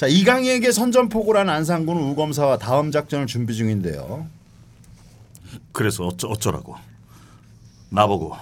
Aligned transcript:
자 0.00 0.06
이강희에게 0.06 0.72
선전포고란 0.72 1.50
안상군은 1.50 2.02
우검사와 2.12 2.56
다음 2.56 2.90
작전을 2.90 3.26
준비 3.26 3.54
중인데요. 3.54 4.26
그래서 5.72 6.06
어쩌, 6.06 6.26
어쩌라고? 6.28 6.74
나보고 7.90 8.34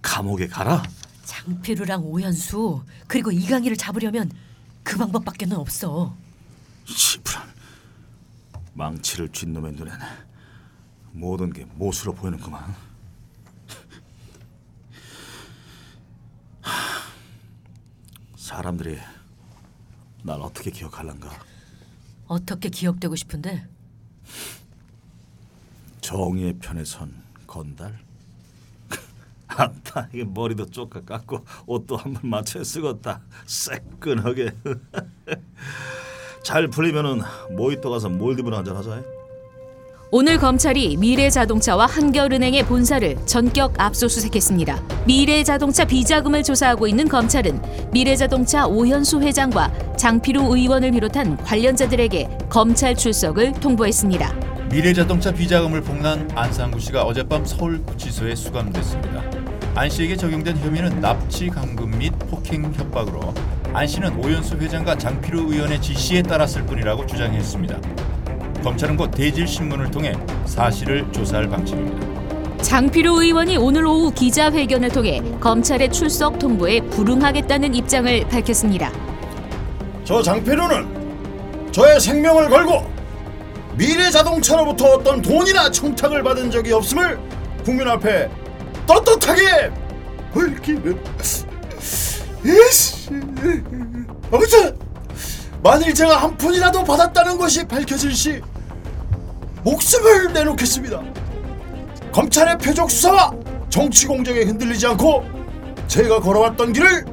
감옥에 0.00 0.46
가라? 0.46 0.84
장필우랑 1.24 2.04
오현수 2.04 2.84
그리고 3.08 3.32
이강희를 3.32 3.76
잡으려면 3.76 4.30
그 4.84 4.96
방법밖에는 4.96 5.56
없어. 5.56 6.16
시부란 6.84 7.48
망치를 8.74 9.30
쥔 9.30 9.52
놈의 9.52 9.72
눈엔 9.72 9.92
모든 11.10 11.52
게 11.52 11.66
못으로 11.74 12.14
보이는구만. 12.14 12.62
하, 16.60 17.02
사람들이 18.36 19.00
날 20.22 20.40
어떻게 20.40 20.70
기억할란가? 20.70 21.30
어떻게 22.26 22.68
기억되고 22.68 23.16
싶은데? 23.16 23.66
정의의 26.00 26.54
편에 26.54 26.84
선 26.84 27.12
건달? 27.46 27.98
안다 29.48 30.08
이게 30.12 30.24
머리도 30.24 30.66
쪼까 30.70 31.00
깎고 31.02 31.44
옷도 31.66 31.96
한 31.96 32.14
번 32.14 32.30
맞춰 32.30 32.60
쓰겄다 32.60 33.20
새끈하게 33.46 34.52
잘 36.44 36.68
풀리면은 36.68 37.20
모히또 37.56 37.90
가서 37.90 38.08
몰디브나 38.08 38.58
한잔 38.58 38.76
하자 38.76 39.02
오늘 40.12 40.38
검찰이 40.38 40.96
미래자동차와 40.96 41.86
한결은행의 41.86 42.64
본사를 42.64 43.16
전격 43.26 43.74
압수수색했습니다. 43.78 44.82
미래자동차 45.06 45.84
비자금을 45.84 46.42
조사하고 46.42 46.88
있는 46.88 47.06
검찰은 47.06 47.62
미래자동차 47.92 48.66
오현수 48.66 49.20
회장과 49.20 49.72
장필우 49.96 50.56
의원을 50.56 50.90
비롯한 50.90 51.36
관련자들에게 51.36 52.28
검찰 52.48 52.96
출석을 52.96 53.52
통보했습니다. 53.52 54.34
미래자동차 54.72 55.30
비자금을 55.30 55.80
폭로한 55.82 56.28
안상구 56.34 56.80
씨가 56.80 57.04
어젯밤 57.04 57.44
서울구치소에 57.44 58.34
수감됐습니다. 58.34 59.22
안 59.76 59.88
씨에게 59.88 60.16
적용된 60.16 60.58
혐의는 60.58 61.00
납치 61.00 61.46
강금 61.46 61.98
및 61.98 62.12
폭행 62.28 62.64
협박으로 62.74 63.32
안 63.72 63.86
씨는 63.86 64.16
오연수 64.16 64.56
회장과 64.56 64.98
장필우 64.98 65.52
의원의 65.52 65.80
지시에 65.80 66.22
따랐을 66.22 66.66
뿐이라고 66.66 67.06
주장했습니다. 67.06 68.09
검찰은 68.62 68.96
곧 68.96 69.10
대질 69.10 69.46
신문을 69.46 69.90
통해 69.90 70.12
사실을 70.44 71.10
조사할 71.12 71.48
방침입니다. 71.48 72.10
장필우 72.62 73.22
의원이 73.22 73.56
오늘 73.56 73.86
오후 73.86 74.12
기자회견을 74.12 74.90
통해 74.90 75.22
검찰의 75.40 75.90
출석 75.90 76.38
통보에 76.38 76.80
불응하겠다는 76.82 77.74
입장을 77.74 78.28
밝혔습니다. 78.28 78.92
저 80.04 80.22
장필우는 80.22 81.72
저의 81.72 82.00
생명을 82.00 82.50
걸고 82.50 82.84
미래자동차로부터 83.76 84.84
어떤 84.94 85.22
돈이나 85.22 85.70
청탁을 85.70 86.22
받은 86.22 86.50
적이 86.50 86.72
없음을 86.72 87.18
국민 87.64 87.88
앞에 87.88 88.28
떳떳하게 88.86 89.70
밝히는 90.34 90.98
예시 92.44 93.10
아무튼 94.30 94.89
만일 95.62 95.94
제가 95.94 96.16
한 96.16 96.36
푼이라도 96.36 96.84
받았다는 96.84 97.36
것이 97.36 97.66
밝혀질 97.66 98.12
시 98.14 98.40
목숨을 99.62 100.32
내놓겠습니다 100.32 101.02
검찰의 102.12 102.58
표적 102.58 102.90
수사와 102.90 103.32
정치 103.68 104.06
공정에 104.06 104.40
흔들리지 104.40 104.86
않고 104.88 105.24
제가 105.86 106.20
걸어왔던 106.20 106.72
길을 106.72 107.04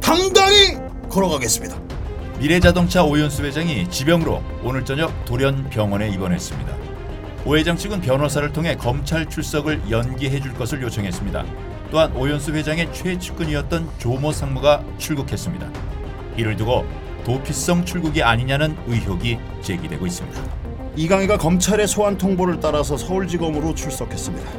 당당히 0.00 0.78
걸어가겠습니다 1.08 1.76
미래자동차 2.38 3.02
오연수 3.02 3.44
회장이 3.44 3.90
지병으로 3.90 4.40
오늘 4.62 4.84
저녁 4.84 5.24
돌연 5.24 5.70
병원에 5.70 6.08
입원했습니다. 6.08 6.72
오 7.44 7.56
회장 7.56 7.76
측은 7.76 8.00
변호사를 8.00 8.52
통해 8.52 8.76
검찰 8.76 9.28
출석을 9.28 9.90
연기해 9.90 10.40
줄 10.40 10.54
것을 10.54 10.80
요청했습니다. 10.80 11.44
또한 11.90 12.14
오연수 12.14 12.52
회장의 12.52 12.94
최측근이었던 12.94 13.90
조모 13.98 14.30
상무가 14.30 14.84
출국했습니다. 14.98 15.68
이를 16.36 16.56
두고 16.56 16.86
도피성 17.28 17.84
출국이 17.84 18.22
아니냐는 18.22 18.74
의혹이 18.86 19.36
제기되고 19.60 20.06
있습니다. 20.06 20.94
이강희가 20.96 21.36
검찰의 21.36 21.86
소환 21.86 22.16
통보를 22.16 22.58
따라서 22.58 22.96
서울지검으로 22.96 23.74
출석했습니다. 23.74 24.50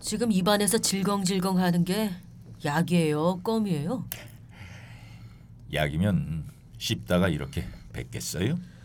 지금 0.00 0.32
입안에서 0.32 0.78
질겅질겅 0.78 1.58
하는 1.58 1.84
게 1.84 2.10
약이에요, 2.64 3.42
껌이에요? 3.42 4.06
약이면 5.74 6.44
씹다가 6.78 7.28
이렇게 7.28 7.66
뱉겠어요? 7.92 8.77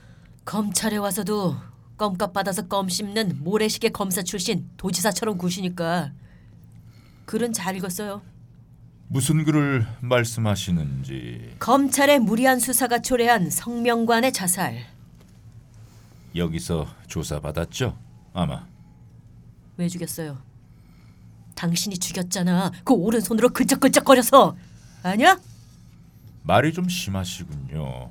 검찰에 0.46 0.98
와서도 0.98 1.56
껌값 1.98 2.34
받아서 2.34 2.68
껌 2.68 2.90
씹는 2.90 3.44
모래시계 3.44 3.90
검사 3.90 4.22
출신 4.24 4.70
도지사처럼 4.78 5.38
구시니까 5.38 6.12
글은 7.26 7.54
잘 7.54 7.76
읽었어요. 7.78 8.22
무슨 9.08 9.44
글을 9.44 9.86
말씀하시는지 10.02 11.56
검찰의 11.60 12.20
무리한 12.20 12.60
수사가 12.60 13.00
초래한 13.00 13.50
성명관의 13.50 14.34
자살. 14.34 14.86
여기서 16.36 16.88
조사받았죠? 17.08 17.98
아마 18.34 18.66
왜 19.78 19.88
죽였어요? 19.88 20.38
당신이 21.56 22.00
죽였잖아. 22.00 22.72
그 22.84 22.94
오른손으로 22.94 23.50
글쩍글쩍거려서. 23.50 24.58
아니야? 25.04 25.40
말이 26.42 26.74
좀 26.74 26.90
심하시군요. 26.90 28.10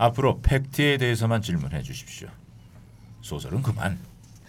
앞으로 0.00 0.40
팩트에 0.40 0.96
대해서만 0.96 1.42
질문해 1.42 1.82
주십시오. 1.82 2.30
소설은 3.20 3.60
그만. 3.60 3.98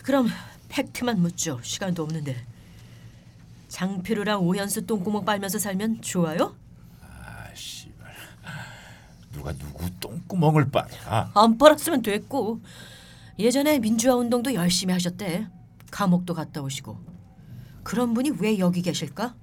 그럼 0.01 0.29
팩트만 0.69 1.19
묻죠. 1.19 1.59
시간도 1.61 2.03
없는데. 2.03 2.37
장필우랑 3.67 4.41
오현수 4.41 4.85
똥구멍 4.85 5.25
빨면서 5.25 5.59
살면 5.59 6.01
좋아요? 6.01 6.55
아 7.01 7.49
씨발. 7.53 8.13
누가 9.33 9.51
누구 9.51 9.89
똥구멍을 9.99 10.71
빨아? 10.71 11.31
안 11.35 11.57
빨았으면 11.57 12.01
됐고. 12.01 12.61
예전에 13.37 13.79
민주화 13.79 14.15
운동도 14.15 14.53
열심히 14.53 14.93
하셨대. 14.93 15.49
감옥도 15.91 16.33
갔다 16.33 16.61
오시고. 16.61 16.97
그런 17.83 18.13
분이 18.13 18.31
왜 18.39 18.57
여기 18.57 18.81
계실까? 18.81 19.35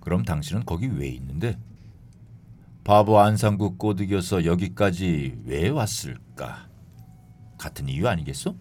그럼 0.00 0.24
당신은 0.24 0.64
거기 0.64 0.88
왜 0.88 1.06
있는데? 1.10 1.56
바보 2.90 3.20
안상국 3.20 3.78
꼬드겨서 3.78 4.44
여기까지 4.44 5.38
왜 5.44 5.68
왔을까? 5.68 6.66
같은 7.56 7.88
이유 7.88 8.08
아니겠어? 8.08 8.56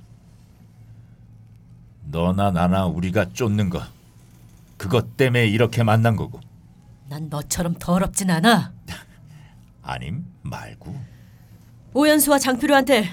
너나 2.03 2.51
나나 2.51 2.85
우리가 2.85 3.33
쫓는 3.33 3.71
거 3.71 3.81
그것 4.77 5.17
때문에 5.17 5.47
이렇게 5.47 5.81
만난 5.81 6.15
거고 6.15 6.41
난 7.07 7.27
너처럼 7.27 7.73
더럽진 7.79 8.29
않아. 8.29 8.71
아님 9.81 10.27
말고 10.43 10.95
오연수와 11.95 12.37
장필우한테 12.37 13.09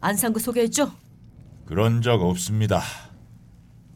안상구 0.00 0.40
소개했죠? 0.40 0.90
그런 1.66 2.00
적 2.00 2.22
없습니다. 2.22 2.80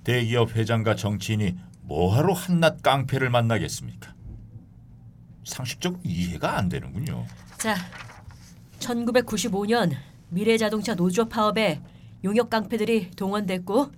대기업 0.04 0.54
회장과 0.54 0.94
정치인이 0.94 1.56
뭐하러 1.84 2.34
한낱 2.34 2.82
깡패를 2.82 3.30
만나겠습니까? 3.30 4.19
상식적으로 5.50 6.00
이해가 6.04 6.56
안 6.56 6.68
되는군요. 6.68 7.26
자, 7.58 7.76
1995년 8.78 9.92
미래자동차 10.30 10.94
노조 10.94 11.28
파업에 11.28 11.80
용역 12.24 12.50
깡패들이 12.50 13.10
동원됐고 13.12 13.90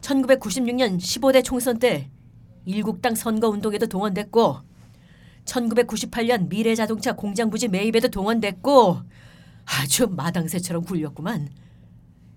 1996년 0.00 0.98
15대 0.98 1.42
총선 1.42 1.78
때 1.78 2.10
일국당 2.64 3.14
선거 3.14 3.48
운동에도 3.48 3.86
동원됐고 3.86 4.58
1998년 5.44 6.48
미래자동차 6.48 7.14
공장 7.14 7.50
부지 7.50 7.68
매입에도 7.68 8.08
동원됐고 8.08 9.02
아주 9.66 10.06
마당새처럼 10.08 10.84
굴렸구만. 10.84 11.48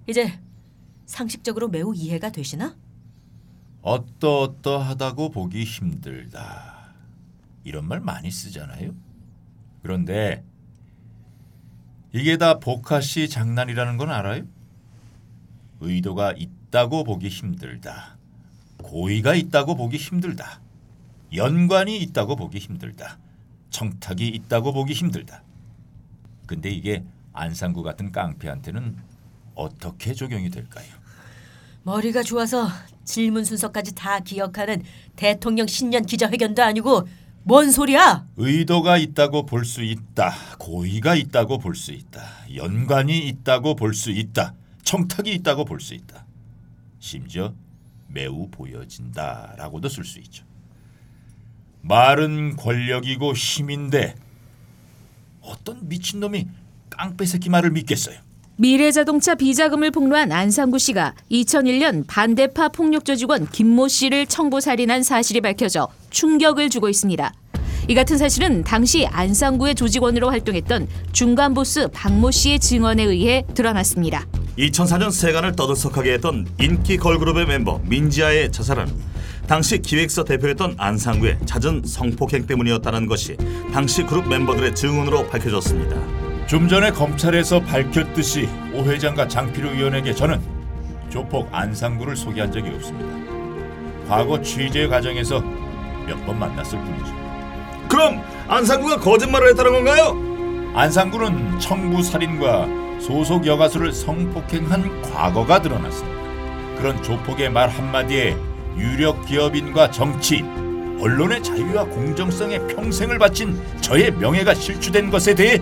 이제 0.07 0.39
상식적으로 1.05 1.67
매우 1.67 1.93
이해가 1.95 2.31
되시나? 2.31 2.75
어떠어떠하다고 3.81 5.29
보기 5.29 5.63
힘들다. 5.63 6.76
이런 7.67 7.85
말 7.85 7.99
많이 7.99 8.31
쓰잖아요. 8.31 8.95
그런데 9.83 10.41
이게 12.13 12.37
다 12.37 12.59
보카시 12.59 13.27
장난이라는 13.27 13.97
건 13.97 14.09
알아요? 14.09 14.43
의도가 15.81 16.31
있다고 16.37 17.03
보기 17.03 17.27
힘들다. 17.27 18.17
고의가 18.77 19.35
있다고 19.35 19.75
보기 19.75 19.97
힘들다. 19.97 20.61
연관이 21.35 21.97
있다고 21.97 22.37
보기 22.37 22.57
힘들다. 22.57 23.19
청탁이 23.69 24.25
있다고 24.29 24.71
보기 24.71 24.93
힘들다. 24.93 25.43
근데 26.45 26.69
이게 26.69 27.03
안상구 27.33 27.83
같은 27.83 28.13
깡패한테는 28.13 28.95
어떻게 29.55 30.13
적용이 30.13 30.49
될까요? 30.49 30.87
머리가 31.83 32.23
좋아서 32.23 32.69
질문 33.03 33.43
순서까지 33.43 33.93
다 33.93 34.21
기억하는 34.21 34.83
대통령 35.17 35.67
신년 35.67 36.05
기자회견도 36.05 36.63
아니고 36.63 37.07
뭔 37.47 37.71
소리야? 37.71 38.27
의도가 38.35 38.97
있다고 38.97 39.45
볼 39.45 39.63
수 39.63 39.81
있다. 39.81 40.33
고의가 40.59 41.15
있다고 41.15 41.59
볼 41.59 41.75
수 41.75 41.93
있다. 41.93 42.21
연관이 42.55 43.25
있다고 43.25 43.75
볼 43.75 43.93
수 43.93 44.11
있다. 44.11 44.53
청탁이 44.83 45.31
있다고 45.35 45.63
볼 45.63 45.79
수 45.79 45.93
있다. 45.93 46.25
심지어 46.99 47.53
매우 48.09 48.49
보여진다라고도 48.51 49.87
쓸 49.87 50.03
수 50.03 50.19
있죠. 50.19 50.43
말은 51.83 52.57
권력이고 52.57 53.33
힘인데 53.33 54.15
어떤 55.41 55.87
미친놈이 55.87 56.47
깡패 56.89 57.25
새끼 57.25 57.49
말을 57.49 57.71
믿겠어요. 57.71 58.19
미래자동차 58.59 59.35
비자금을 59.35 59.91
폭로한 59.91 60.31
안상구 60.31 60.79
씨가 60.79 61.13
2001년 61.31 62.05
반대파 62.07 62.69
폭력조 62.69 63.15
직원 63.15 63.47
김모 63.47 63.87
씨를 63.87 64.25
청부 64.25 64.61
살인한 64.61 65.03
사실이 65.03 65.41
밝혀져 65.41 65.87
충격을 66.09 66.71
주고 66.71 66.89
있습니다. 66.89 67.31
이 67.87 67.93
같은 67.93 68.17
사실은 68.17 68.63
당시 68.63 69.05
안상구의 69.05 69.75
조직원으로 69.75 70.31
활동했던 70.31 70.87
중간 71.11 71.53
보스 71.53 71.87
박모 71.89 72.31
씨의 72.31 72.59
증언에 72.59 73.03
의해 73.03 73.45
드러났습니다. 73.53 74.25
2004년 74.57 75.11
세간을 75.11 75.55
떠들썩하게 75.55 76.13
했던 76.13 76.47
인기 76.59 76.97
걸그룹의 76.97 77.45
멤버 77.45 77.79
민지아의 77.85 78.51
자살은 78.51 78.87
당시 79.45 79.77
기획사 79.77 80.23
대표였던 80.23 80.75
안상구의 80.77 81.37
잦은 81.45 81.83
성폭행 81.85 82.47
때문이었다는 82.47 83.05
것이 83.05 83.37
당시 83.71 84.01
그룹 84.01 84.27
멤버들의 84.27 84.73
증언으로 84.73 85.27
밝혀졌습니다. 85.27 86.26
좀 86.47 86.67
전에 86.69 86.91
검찰에서 86.91 87.59
밝혔듯이 87.59 88.47
오 88.73 88.83
회장과 88.83 89.27
장필우 89.27 89.69
의원에게 89.69 90.13
저는 90.13 90.39
조폭 91.09 91.49
안상구를 91.51 92.15
소개한 92.15 92.51
적이 92.51 92.69
없습니다. 92.75 94.07
과거 94.07 94.41
취재 94.41 94.87
과정에서 94.87 95.41
몇 96.05 96.25
번 96.25 96.39
만났을 96.39 96.79
뿐이죠. 96.79 97.13
그럼 97.89 98.21
안상구가 98.47 98.97
거짓말을 98.99 99.49
했다는 99.49 99.71
건가요? 99.73 100.71
안상구는 100.73 101.59
청부 101.59 102.01
살인과 102.01 102.67
소속 103.01 103.45
여가수를 103.45 103.91
성폭행한 103.91 105.01
과거가 105.01 105.61
드러났습니다. 105.61 106.17
그런 106.77 107.01
조폭의 107.03 107.49
말 107.49 107.67
한마디에 107.69 108.37
유력 108.77 109.25
기업인과 109.25 109.91
정치인, 109.91 110.97
언론의 111.01 111.43
자유와 111.43 111.85
공정성에 111.85 112.59
평생을 112.67 113.19
바친 113.19 113.59
저의 113.81 114.11
명예가 114.11 114.53
실추된 114.53 115.09
것에 115.09 115.35
대해 115.35 115.61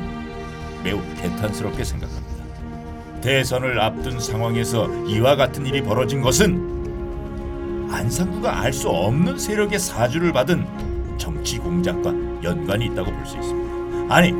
매우 0.85 1.01
개탄스럽게 1.21 1.83
생각합니다. 1.83 2.35
대선을 3.21 3.81
앞둔 3.81 4.19
상황에서 4.19 4.87
이와 5.07 5.35
같은 5.35 5.65
일이 5.65 5.81
벌어진 5.81 6.21
것은 6.21 7.89
안상구가 7.91 8.61
알 8.61 8.71
수 8.71 8.87
없는 8.89 9.39
세력의 9.39 9.79
사주를 9.79 10.31
받은 10.31 11.17
정치 11.17 11.57
공작과 11.57 12.13
연관이 12.43 12.85
있다고 12.85 13.11
볼 13.11 13.25
수 13.25 13.35
있습니다. 13.37 14.13
아니, 14.13 14.31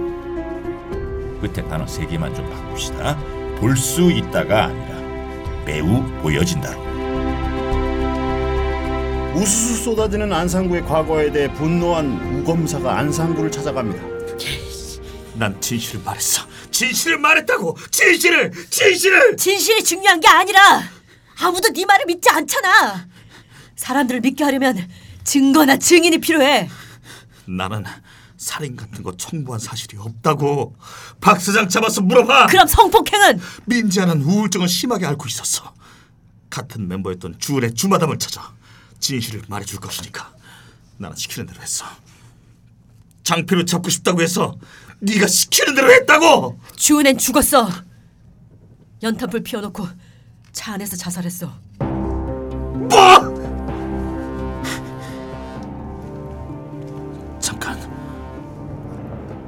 끝에 1.42 1.68
단어 1.68 1.88
세 1.88 2.06
개만 2.06 2.34
좀 2.36 2.48
바꿉시다. 2.50 3.18
볼 3.60 3.76
수 3.76 4.12
있다가 4.12 4.66
아니라 4.66 5.00
매우 5.66 6.04
보여진다. 6.22 6.70
우수수 9.34 9.84
쏟아지는 9.84 10.32
안상구의 10.32 10.84
과거에 10.86 11.32
대해 11.32 11.52
분노한 11.54 12.36
우검사가 12.40 13.00
안상구를 13.00 13.52
찾아갑니다. 13.52 14.15
난 15.38 15.60
진실을 15.60 16.02
말했어. 16.04 16.46
진실을 16.72 17.18
말했다고. 17.20 17.78
진실을, 17.92 18.52
진실을. 18.70 19.38
진실이 19.38 19.84
중요한 19.84 20.20
게 20.20 20.28
아니라 20.28 20.82
아무도 21.40 21.70
네 21.74 21.86
말을 21.86 22.06
믿지 22.06 22.30
않잖아. 22.30 23.08
사람들을 23.76 24.22
믿게 24.22 24.44
하려면 24.44 24.90
증거나 25.24 25.78
증인이 25.78 26.18
필요해. 26.20 26.70
나는 27.46 27.84
살인 28.38 28.76
같은 28.76 29.04
거 29.04 29.16
청부한 29.18 29.60
사실이 29.60 29.98
없다고. 29.98 30.76
박 31.20 31.42
사장 31.42 31.68
잡아서 31.68 32.02
물어봐. 32.02 32.48
그럼 32.48 32.68
성폭행은 32.68 33.40
민지아는 33.66 34.22
우울증을 34.22 34.68
심하게 34.68 35.06
앓고 35.06 35.28
있었어. 35.28 35.74
같은 36.50 36.88
멤버였던 36.88 37.40
주은의 37.40 37.74
주마담을 37.74 38.18
찾아 38.20 38.54
진실을 39.00 39.44
말해줄 39.50 39.80
것이니까 39.80 40.34
나는 40.98 41.18
시키는 41.18 41.48
대로 41.48 41.62
했어. 41.62 41.86
장필을 43.24 43.66
잡고 43.66 43.90
싶다고 43.90 44.22
해서 44.22 44.56
네가 45.00 45.28
시키는 45.28 45.76
대로 45.76 45.92
했다고. 45.92 46.60
주은엔 46.76 47.18
죽었어. 47.18 47.68
연탄불 49.04 49.44
피워놓고 49.44 49.88
차 50.52 50.74
안에서 50.74 50.96
자살했어. 50.96 51.52
뭐? 51.80 52.90
잠깐. 57.40 57.78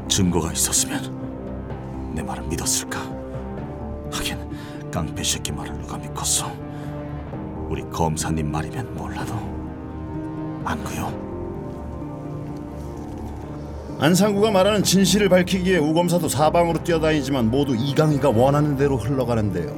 증거가 0.07 0.51
있었으면 0.51 2.13
내 2.13 2.21
말을 2.21 2.44
믿었을까? 2.47 2.99
하긴 4.11 4.89
깡패 4.91 5.23
새끼 5.23 5.51
말을 5.51 5.77
누가 5.81 5.97
믿겠어? 5.97 6.51
우리 7.69 7.83
검사님 7.89 8.51
말이면 8.51 8.95
몰라도 8.95 9.33
안구요. 10.65 11.26
안상구가 13.99 14.51
말하는 14.51 14.83
진실을 14.83 15.27
밝히기에 15.29 15.77
우검사도 15.77 16.29
사방으로 16.29 16.83
뛰어다니지만 16.83 17.49
모두 17.49 17.75
이강희가 17.75 18.29
원하는 18.29 18.77
대로 18.77 18.95
흘러가는데요. 18.97 19.73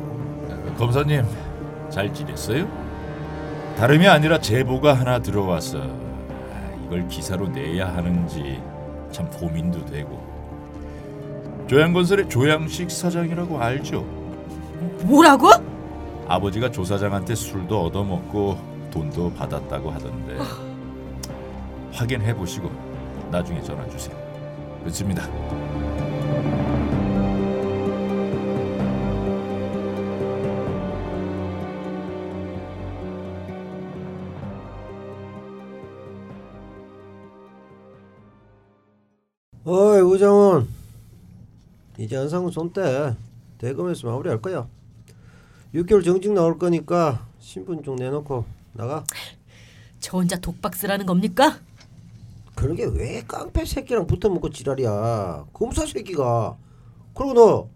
검사님 0.78 1.24
잘 1.90 2.14
지냈어요? 2.14 2.68
다름이 3.78 4.08
아니라 4.08 4.40
제보가 4.40 4.94
하나 4.94 5.20
들어와서 5.20 5.82
이걸 6.86 7.08
기사로 7.08 7.48
내야 7.48 7.88
하는지 7.96 8.62
참 9.12 9.30
고민도 9.30 9.86
되고 9.86 10.22
조양건설의 11.68 12.28
조양식 12.28 12.92
사장이라고 12.92 13.58
알죠? 13.62 14.02
뭐라고? 15.04 15.48
아버지가 16.28 16.72
조 16.72 16.84
사장한테 16.84 17.36
술도 17.36 17.86
얻어먹고 17.86 18.58
돈도 18.92 19.34
받았다고 19.34 19.92
하던데 19.92 20.38
확인해 21.94 22.34
보시고 22.36 22.70
나중에 23.32 23.62
전화 23.62 23.88
주세요. 23.90 24.16
그렇습니다. 24.82 25.24
어이 39.66 40.02
우정훈 40.02 40.68
이제 42.00 42.18
안상훈 42.18 42.52
손대 42.52 43.16
대검에서 43.60 44.08
마무리할 44.08 44.42
거야 44.42 44.68
6개월 45.76 46.04
정직 46.04 46.32
나올 46.32 46.58
거니까 46.58 47.28
신분증 47.40 47.98
내놓고 47.98 48.46
나가 48.74 49.04
저 50.00 50.18
혼자 50.18 50.38
독박 50.38 50.76
쓰라는 50.76 51.06
겁니까? 51.06 51.60
그러게 52.60 52.84
왜 52.84 53.24
깡패 53.26 53.64
새끼랑 53.64 54.06
붙어먹고 54.06 54.50
지랄이야 54.50 55.46
검사 55.54 55.86
새끼가 55.86 56.58
그리고 57.16 57.34
너 57.34 57.70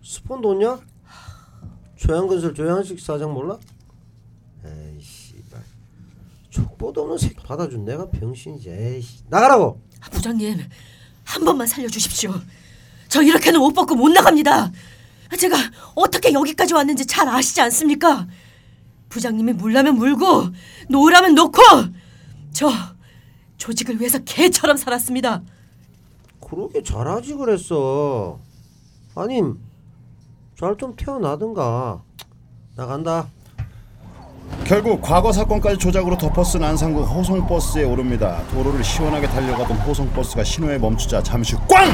스폰 0.00 0.40
돈냐? 0.40 0.78
조양건설 1.96 2.54
조양식 2.54 3.00
사장 3.00 3.34
몰라? 3.34 3.58
에이 4.64 5.00
씨발 5.00 5.60
족보도 6.50 7.02
없는 7.02 7.18
새끼 7.18 7.34
받아준 7.34 7.84
내가 7.84 8.08
병신이지 8.08 8.70
에이 8.70 9.02
씨 9.02 9.24
나가라고 9.28 9.80
아, 10.00 10.08
부장님 10.10 10.60
한 11.24 11.44
번만 11.44 11.66
살려주십시오. 11.66 12.32
저 13.08 13.22
이렇게는 13.22 13.60
옷 13.60 13.72
벗고 13.72 13.96
못 13.96 14.08
나갑니다. 14.10 14.70
제가 15.36 15.56
어떻게 15.96 16.32
여기까지 16.32 16.74
왔는지 16.74 17.06
잘 17.06 17.28
아시지 17.28 17.60
않습니까? 17.60 18.28
부장님이 19.08 19.54
물라면 19.54 19.96
물고 19.96 20.44
놓으라면 20.88 21.34
놓고 21.34 21.60
저 22.52 22.70
조직을 23.56 23.98
위해서 24.00 24.18
개처럼 24.20 24.76
살았습니다. 24.76 25.42
그러게 26.40 26.82
잘하지 26.82 27.34
그랬어. 27.34 28.38
아님 29.14 29.58
잘 30.58 30.76
좀 30.76 30.94
태어나든가. 30.96 32.02
나간다. 32.76 33.28
결국 34.64 35.00
과거 35.02 35.32
사건까지 35.32 35.78
조작으로 35.78 36.16
덮어쓴 36.16 36.62
안상구 36.62 37.02
호송버스에 37.02 37.84
오릅니다. 37.84 38.42
도로를 38.50 38.82
시원하게 38.84 39.26
달려가던 39.28 39.76
호송버스가 39.78 40.44
신호에 40.44 40.78
멈추자 40.78 41.22
잠시 41.22 41.54
꽝! 41.68 41.90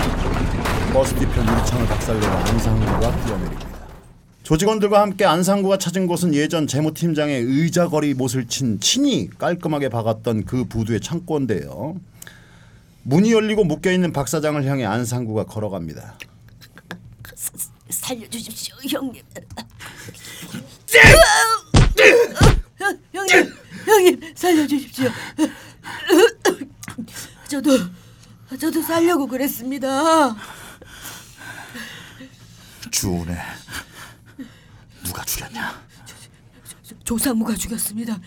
버스 0.93 1.15
뒤편 1.15 1.47
유리창을 1.49 1.87
박살내고 1.87 2.27
안상구가 2.33 3.25
뛰어내립니다. 3.25 3.72
조직원들과 4.43 5.01
함께 5.01 5.25
안상구가 5.25 5.79
찾은 5.79 6.07
곳은 6.07 6.35
예전 6.35 6.67
재무팀장의 6.67 7.43
의자거리 7.43 8.15
못을 8.15 8.47
친 8.49 8.81
친이 8.81 9.31
깔끔하게 9.39 9.89
박았던 9.89 10.45
그 10.45 10.65
부두의 10.65 11.01
창고인데요. 11.01 11.97
문이 13.05 13.33
열리고 13.33 13.65
묶여 13.65 13.93
있는 13.93 14.13
박 14.13 14.29
사장을 14.29 14.63
향해 14.65 14.85
안상구가 14.85 15.45
걸어갑니다. 15.47 16.19
사, 17.35 17.53
살려주십시오, 17.89 18.75
형님. 18.89 19.23
형님, 23.13 23.55
형님 23.87 24.21
살려주십시오. 24.35 25.09
저도 27.49 27.79
저도 28.59 28.83
살려고 28.83 29.27
그랬습니다. 29.27 30.37
주은혜 32.91 33.37
누가 35.05 35.25
죽였냐? 35.25 35.83
조상무가 37.05 37.55
죽였습니다. 37.55 38.19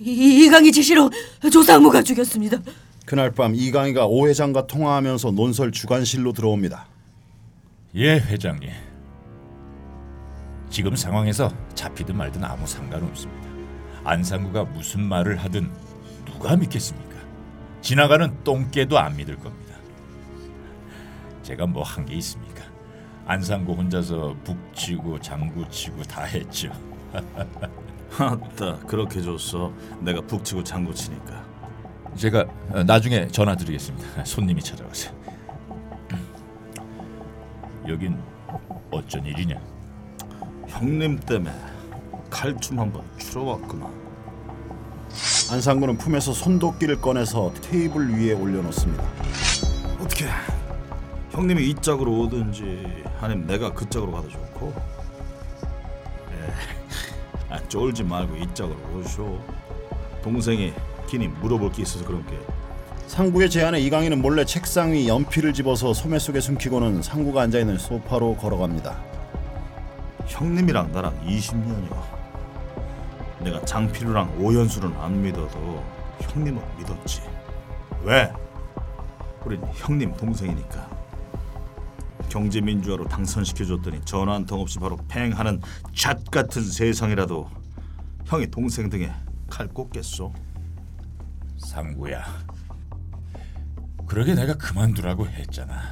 이- 0.00 0.44
이강희 0.46 0.72
지시로 0.72 1.10
조상무가 1.52 2.02
죽였습니다. 2.02 2.58
그날 3.06 3.30
밤 3.32 3.54
이강희가 3.54 4.06
오 4.06 4.28
회장과 4.28 4.66
통화하면서 4.66 5.32
논설 5.32 5.72
주관실로 5.72 6.32
들어옵니다. 6.32 6.86
예, 7.96 8.14
회장님. 8.18 8.70
지금 10.70 10.94
상황에서 10.94 11.52
잡히든 11.74 12.16
말든 12.16 12.44
아무 12.44 12.66
상관없습니다. 12.66 13.48
안상구가 14.04 14.64
무슨 14.64 15.02
말을 15.02 15.36
하든 15.38 15.70
누가 16.24 16.56
믿겠습니까? 16.56 17.10
지나가는 17.82 18.42
똥개도 18.44 18.98
안 18.98 19.16
믿을 19.16 19.36
겁니다. 19.36 19.74
제가 21.42 21.66
뭐 21.66 21.82
한 21.82 22.06
게 22.06 22.14
있습니까? 22.16 22.62
안상구 23.30 23.74
혼자서 23.74 24.34
북치고 24.42 25.20
장구치고 25.20 26.02
다 26.02 26.24
했죠. 26.24 26.68
아따 28.18 28.80
그렇게 28.88 29.22
줬어. 29.22 29.72
내가 30.00 30.20
북치고 30.20 30.64
장구 30.64 30.92
치니까. 30.92 31.40
제가 32.16 32.44
어, 32.70 32.82
나중에 32.82 33.28
전화 33.28 33.54
드리겠습니다. 33.54 34.24
손님이 34.24 34.60
찾아와서. 34.60 35.12
여긴 37.86 38.18
어쩐 38.90 39.24
일이냐? 39.24 39.60
형님 40.66 41.20
때문에 41.20 41.54
칼춤 42.30 42.80
한번 42.80 43.04
추러 43.16 43.44
왔구나. 43.44 43.88
안상구는 45.52 45.98
품에서 45.98 46.32
손도끼를 46.32 47.00
꺼내서 47.00 47.54
테이블 47.62 48.12
위에 48.12 48.32
올려놓습니다. 48.32 49.04
어떻게 50.00 50.26
형님이 51.40 51.70
이 51.70 51.74
짝으로 51.74 52.20
오든지 52.20 53.04
아니면 53.18 53.46
내가 53.46 53.72
그 53.72 53.88
짝으로 53.88 54.12
가도 54.12 54.28
좋고. 54.28 54.74
에, 56.32 56.34
아, 57.48 57.58
쫄지 57.66 58.04
말고 58.04 58.36
이 58.36 58.46
짝으로 58.52 58.76
오쇼. 58.98 59.40
동생이 60.22 60.74
기니 61.08 61.28
물어볼 61.28 61.72
게 61.72 61.80
있어서 61.80 62.04
그런 62.04 62.26
게. 62.26 62.38
상구의 63.06 63.48
제안에 63.48 63.80
이강희는 63.80 64.20
몰래 64.20 64.44
책상 64.44 64.92
위 64.92 65.08
연필을 65.08 65.54
집어서 65.54 65.94
소매 65.94 66.18
속에 66.18 66.40
숨기고는 66.40 67.00
상구가 67.00 67.40
앉아있는 67.40 67.78
소파로 67.78 68.36
걸어갑니다. 68.36 69.02
형님이랑 70.26 70.92
나랑 70.92 71.26
20년이요. 71.26 72.02
내가 73.44 73.64
장필우랑 73.64 74.44
오연수는 74.44 74.92
안 74.98 75.22
믿어도 75.22 75.82
형님은 76.20 76.60
믿었지. 76.76 77.22
왜? 78.04 78.30
우린 79.42 79.62
형님 79.72 80.14
동생이니까. 80.18 80.89
경제민주화로 82.30 83.06
당선시켜줬더니 83.08 84.00
전화 84.04 84.34
한 84.34 84.46
통 84.46 84.60
없이 84.60 84.78
바로 84.78 84.96
팽하는 85.08 85.60
잣 85.94 86.24
같은 86.30 86.62
세상이라도 86.62 87.50
형이 88.24 88.50
동생 88.50 88.88
등에 88.88 89.12
칼 89.50 89.68
꽂겠소? 89.68 90.32
상구야. 91.58 92.24
그러게 94.06 94.34
내가 94.34 94.54
그만두라고 94.54 95.26
했잖아. 95.28 95.82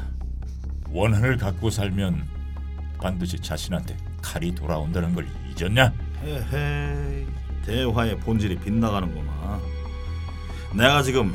원한을 0.91 1.37
갖고 1.37 1.69
살면 1.71 2.27
반드시 3.01 3.39
자신한테 3.39 3.97
칼이 4.23 4.55
돌아온다는 4.55 5.15
걸 5.15 5.29
잊었냐? 5.51 5.93
헤헤 6.23 7.27
대화의 7.65 8.19
본질이 8.21 8.59
빗나가는구만. 8.61 9.61
내가 10.75 11.03
지금 11.03 11.33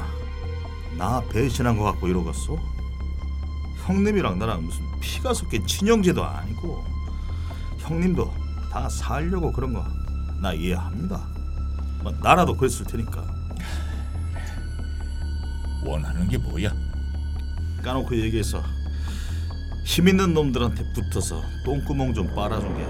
나 0.97 1.21
배신한 1.29 1.77
것 1.77 1.83
같고 1.83 2.07
이러겠어? 2.07 2.57
형님이랑 3.85 4.39
나랑 4.39 4.63
무슨 4.65 4.83
피가 5.03 5.33
섞인 5.33 5.67
친형제도 5.67 6.23
아니고 6.23 6.83
형님도 7.79 8.33
다 8.71 8.87
살려고 8.89 9.51
그런 9.51 9.73
거 9.73 9.83
나 10.41 10.51
이해합니다. 10.51 11.25
뭐 12.01 12.11
나라도 12.21 12.57
그랬을 12.57 12.85
테니까 12.85 13.23
원하는 15.85 16.27
게 16.27 16.37
뭐야? 16.37 16.69
까놓고 17.81 18.13
얘기해서 18.17 18.61
힘 19.85 20.09
있는 20.09 20.33
놈들한테 20.33 20.91
붙어서 20.93 21.41
똥구멍 21.63 22.13
좀 22.13 22.33
빨아준 22.35 22.75
게 22.75 22.83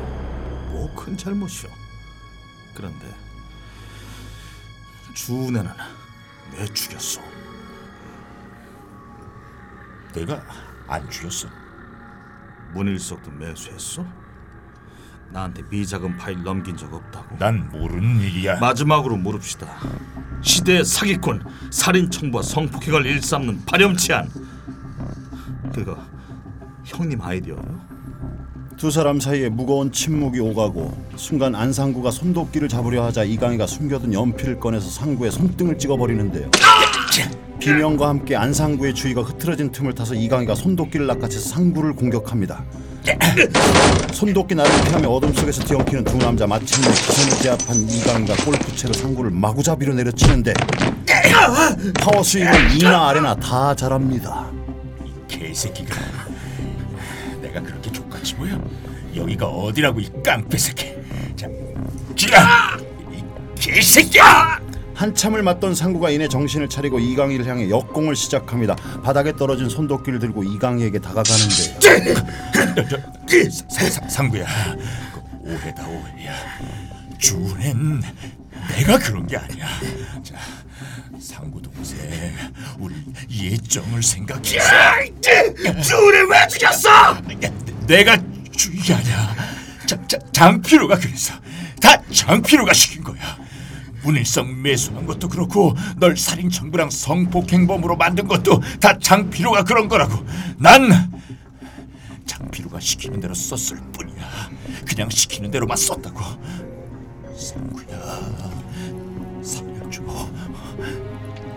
뭐 0.73 0.89
큰 0.95 1.15
잘못이오. 1.15 1.69
그런데 2.73 3.05
주은혜는 5.13 5.69
왜 6.57 6.65
죽였어? 6.73 7.21
내가 10.15 10.41
안 10.87 11.07
죽였어. 11.11 11.47
문일석도 12.73 13.31
매수했어? 13.31 14.05
나한테 15.31 15.67
비자금 15.67 16.15
파일 16.17 16.43
넘긴 16.43 16.77
적 16.77 16.93
없다고. 16.93 17.37
난 17.39 17.69
모르는 17.71 18.19
일이야. 18.21 18.59
마지막으로 18.59 19.17
물읍시다. 19.17 19.67
시대의 20.41 20.85
사기꾼, 20.85 21.43
살인 21.71 22.11
청부와 22.11 22.43
성폭행을 22.43 23.05
일삼는 23.05 23.63
파렴치한 23.65 24.29
그거 25.73 25.97
형님 26.83 27.21
아이디어요? 27.21 27.93
두 28.77 28.91
사람 28.91 29.19
사이에 29.19 29.49
무거운 29.49 29.91
침묵이 29.91 30.39
오가고 30.39 31.05
순간 31.15 31.55
안상구가 31.55 32.11
손도끼를 32.11 32.67
잡으려 32.67 33.03
하자 33.05 33.23
이강희가 33.23 33.65
숨겨둔 33.65 34.13
연필을 34.13 34.59
꺼내서 34.59 34.89
상구의 34.89 35.31
손등을 35.31 35.77
찍어버리는데요. 35.77 36.51
비명과 37.63 38.09
함께 38.09 38.35
안상구의 38.35 38.93
주의가 38.93 39.21
흐트러진 39.21 39.71
틈을 39.71 39.95
타서 39.95 40.15
이강희가 40.15 40.53
손도끼를 40.53 41.07
낚아채서 41.07 41.49
상구를 41.49 41.93
공격합니다. 41.93 42.61
손도끼 44.11 44.53
날을 44.53 44.69
피하며 44.83 45.07
어둠 45.07 45.31
속에서 45.33 45.63
뒤엉키는 45.63 46.03
두 46.03 46.17
남자 46.17 46.45
마침내 46.45 46.89
기선을 46.89 47.41
제압한 47.41 47.89
이강희가 47.89 48.35
골프채로 48.43 48.91
상구를 48.91 49.31
마구잡이로 49.31 49.93
내려치는데 49.93 50.53
파워 52.01 52.21
스윙은 52.21 52.51
이나 52.81 53.07
아래나 53.07 53.33
다 53.35 53.73
잘합니다. 53.73 54.51
개새끼가. 55.29 55.95
내가 57.41 57.61
그렇게 57.61 57.89
족같이 57.93 58.35
보여? 58.35 58.59
여기가 59.15 59.47
어디라고 59.47 60.01
이 60.01 60.09
깡패 60.21 60.57
새끼. 60.57 60.93
자, 61.37 61.47
기라. 62.13 62.77
이 63.13 63.23
개새끼야. 63.55 64.62
한참을 64.95 65.41
맞던 65.43 65.75
상구가 65.75 66.09
이내 66.09 66.27
정신을 66.27 66.69
차리고 66.69 66.99
이강희를 66.99 67.45
향해 67.47 67.69
역공을 67.69 68.15
시작합니다. 68.15 68.75
바닥에 69.03 69.33
떨어진 69.35 69.69
손도끼를 69.69 70.19
들고 70.19 70.43
이강희에게 70.43 70.99
사- 73.69 74.07
상구야, 74.09 74.45
그 75.13 75.21
오해다 75.51 75.87
오해야. 75.87 76.33
주는 77.17 78.01
내가 78.77 78.97
그런 78.99 79.25
게 79.27 79.37
아니야. 79.37 79.67
자, 80.23 80.35
상구 81.19 81.61
동생, 81.61 81.97
우리 82.79 82.95
예정을 83.31 84.03
생각해. 84.03 84.41
주를 85.81 86.27
왜 86.27 86.47
죽였어? 86.47 86.89
내가 87.87 88.17
게 88.81 88.93
아니야. 88.93 89.35
자, 89.85 89.97
자, 90.07 90.17
장피로가 90.31 90.97
그래서 90.97 91.33
다 91.81 92.01
장피로가 92.11 92.73
시킨 92.73 93.03
거야. 93.03 93.37
문일성 94.03 94.61
매수한 94.61 95.05
것도 95.05 95.29
그렇고 95.29 95.75
널 95.97 96.17
살인 96.17 96.49
청부랑 96.49 96.89
성폭행범으로 96.89 97.95
만든 97.95 98.27
것도 98.27 98.61
다 98.79 98.97
장피로가 98.99 99.63
그런 99.63 99.87
거라고. 99.87 100.23
난 100.57 101.11
장피로가 102.25 102.79
시키는 102.79 103.19
대로 103.19 103.33
썼을 103.33 103.81
뿐이야. 103.93 104.49
그냥 104.87 105.09
시키는 105.09 105.51
대로만 105.51 105.77
썼다고. 105.77 106.19
상구야, 107.37 108.21
살려줘. 109.41 110.01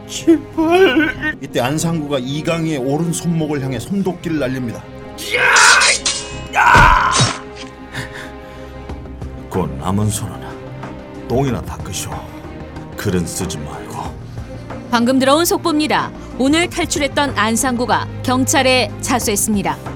제발. 0.09 1.37
이때 1.43 1.61
안상구가 1.61 2.19
이강희의 2.21 2.79
오른 2.79 3.13
손목을 3.13 3.61
향해 3.63 3.79
손도끼를 3.79 4.39
날립니다. 4.39 4.83
그 9.51 9.59
남은 9.81 10.11
손은 10.11 11.29
똥이나 11.29 11.61
닦으쇼. 11.63 12.36
글은 13.07 13.25
쓰지 13.25 13.57
말고. 13.59 14.03
방금 14.91 15.21
들어온 15.21 15.45
속보입니다. 15.45 16.11
오늘 16.41 16.69
탈출했던 16.69 17.39
안상구가 17.39 18.09
경찰에 18.25 18.91
자수했습니다. 19.01 19.96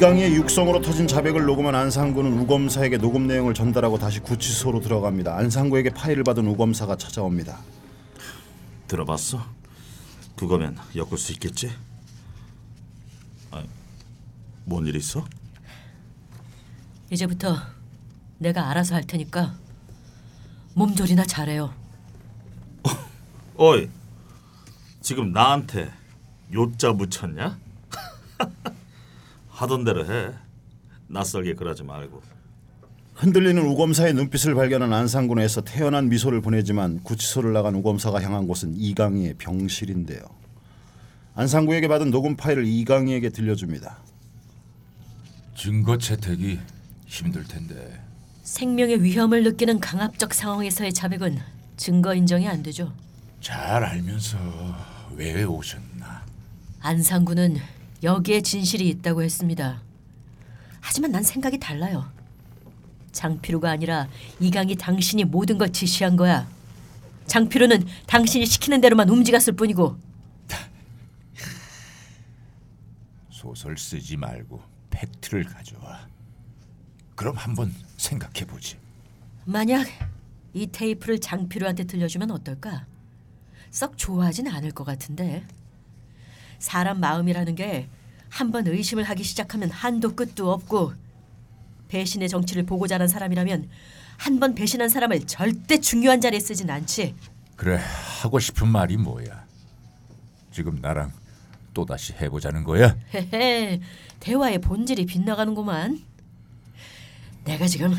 이강희의 0.00 0.34
육성으로 0.36 0.80
터진 0.80 1.06
자백을 1.06 1.44
녹음한 1.44 1.74
안상구는 1.74 2.32
우검사에게 2.38 2.96
녹음 2.96 3.26
내용을 3.26 3.52
전달하고 3.52 3.98
다시 3.98 4.18
구치소로 4.20 4.80
들어갑니다. 4.80 5.36
안상구에게 5.36 5.90
파일을 5.90 6.24
받은 6.24 6.46
우검사가 6.46 6.96
찾아옵니다. 6.96 7.58
들어봤어? 8.88 9.44
그거면 10.36 10.78
엮을 10.96 11.18
수 11.18 11.32
있겠지? 11.32 11.70
아, 13.50 13.62
뭔일 14.64 14.96
있어? 14.96 15.22
이제부터 17.10 17.58
내가 18.38 18.70
알아서 18.70 18.94
할 18.94 19.04
테니까 19.04 19.54
몸조리나 20.76 21.24
잘해요. 21.26 21.74
어이, 23.54 23.90
지금 25.02 25.32
나한테 25.32 25.92
요자 26.54 26.94
붙였냐? 26.94 27.58
하던 29.60 29.84
대로 29.84 30.06
해. 30.06 30.32
낯설게 31.08 31.54
그러지 31.54 31.82
말고. 31.82 32.22
흔들리는 33.14 33.60
우검사의 33.62 34.14
눈빛을 34.14 34.54
발견한 34.54 34.90
안상군에서 34.90 35.60
태연한 35.60 36.08
미소를 36.08 36.40
보내지만 36.40 37.02
구치소를 37.02 37.52
나간 37.52 37.74
우검사가 37.74 38.22
향한 38.22 38.46
곳은 38.46 38.74
이강희의 38.74 39.34
병실인데요. 39.34 40.22
안상구에게 41.34 41.88
받은 41.88 42.10
녹음 42.10 42.36
파일을 42.36 42.64
이강희에게 42.66 43.28
들려줍니다. 43.28 43.98
증거 45.54 45.98
채택이 45.98 46.58
힘들 47.04 47.44
텐데. 47.44 48.02
생명의 48.42 49.02
위험을 49.02 49.42
느끼는 49.44 49.80
강압적 49.80 50.32
상황에서의 50.32 50.94
자백은 50.94 51.38
증거 51.76 52.14
인정이 52.14 52.48
안 52.48 52.62
되죠. 52.62 52.94
잘 53.42 53.84
알면서 53.84 54.38
왜 55.16 55.44
오셨나? 55.44 56.24
안상구는 56.80 57.58
여기에 58.02 58.40
진실이 58.42 58.88
있다고 58.88 59.22
했습니다. 59.22 59.82
하지만 60.80 61.12
난 61.12 61.22
생각이 61.22 61.58
달라요. 61.58 62.10
장피루가 63.12 63.70
아니라 63.70 64.08
이강이 64.38 64.76
당신이 64.76 65.24
모든 65.24 65.58
걸 65.58 65.72
지시한 65.72 66.16
거야. 66.16 66.48
장피루는 67.26 67.86
당신이 68.06 68.46
시키는 68.46 68.80
대로만 68.80 69.08
움직였을 69.08 69.52
뿐이고 69.52 69.98
소설 73.30 73.76
쓰지 73.78 74.16
말고 74.16 74.60
팩트를 74.90 75.44
가져와. 75.44 76.08
그럼 77.14 77.36
한번 77.36 77.74
생각해 77.96 78.46
보지. 78.46 78.78
만약 79.44 79.86
이 80.52 80.66
테이프를 80.66 81.20
장피루한테 81.20 81.84
들려주면 81.84 82.30
어떨까? 82.30 82.86
썩 83.70 83.96
좋아하진 83.96 84.48
않을 84.48 84.72
것 84.72 84.84
같은데. 84.84 85.44
사람 86.60 87.00
마음이라는 87.00 87.54
게 87.56 87.88
한 88.30 88.52
번 88.52 88.64
의심을 88.68 89.02
하기 89.02 89.24
시작하면 89.24 89.70
한도 89.72 90.14
끝도 90.14 90.52
없고 90.52 90.92
배신의 91.88 92.28
정치를 92.28 92.62
보고 92.62 92.86
자란 92.86 93.08
사람이라면 93.08 93.68
한 94.18 94.38
번 94.38 94.54
배신한 94.54 94.88
사람을 94.88 95.26
절대 95.26 95.80
중요한 95.80 96.20
자리에 96.20 96.38
쓰진 96.38 96.70
않지. 96.70 97.16
그래 97.56 97.80
하고 98.22 98.38
싶은 98.38 98.68
말이 98.68 98.96
뭐야? 98.96 99.46
지금 100.52 100.78
나랑 100.80 101.12
또 101.74 101.84
다시 101.84 102.12
해보자는 102.12 102.62
거야? 102.62 102.96
헤헤, 103.14 103.80
대화의 104.20 104.60
본질이 104.60 105.06
빗나가는구만. 105.06 106.00
내가 107.44 107.66
지금 107.66 107.92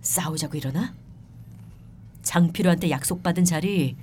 싸우자고 0.00 0.56
이러나? 0.56 0.94
장필우한테 2.22 2.88
약속받은 2.88 3.44
자리 3.44 3.96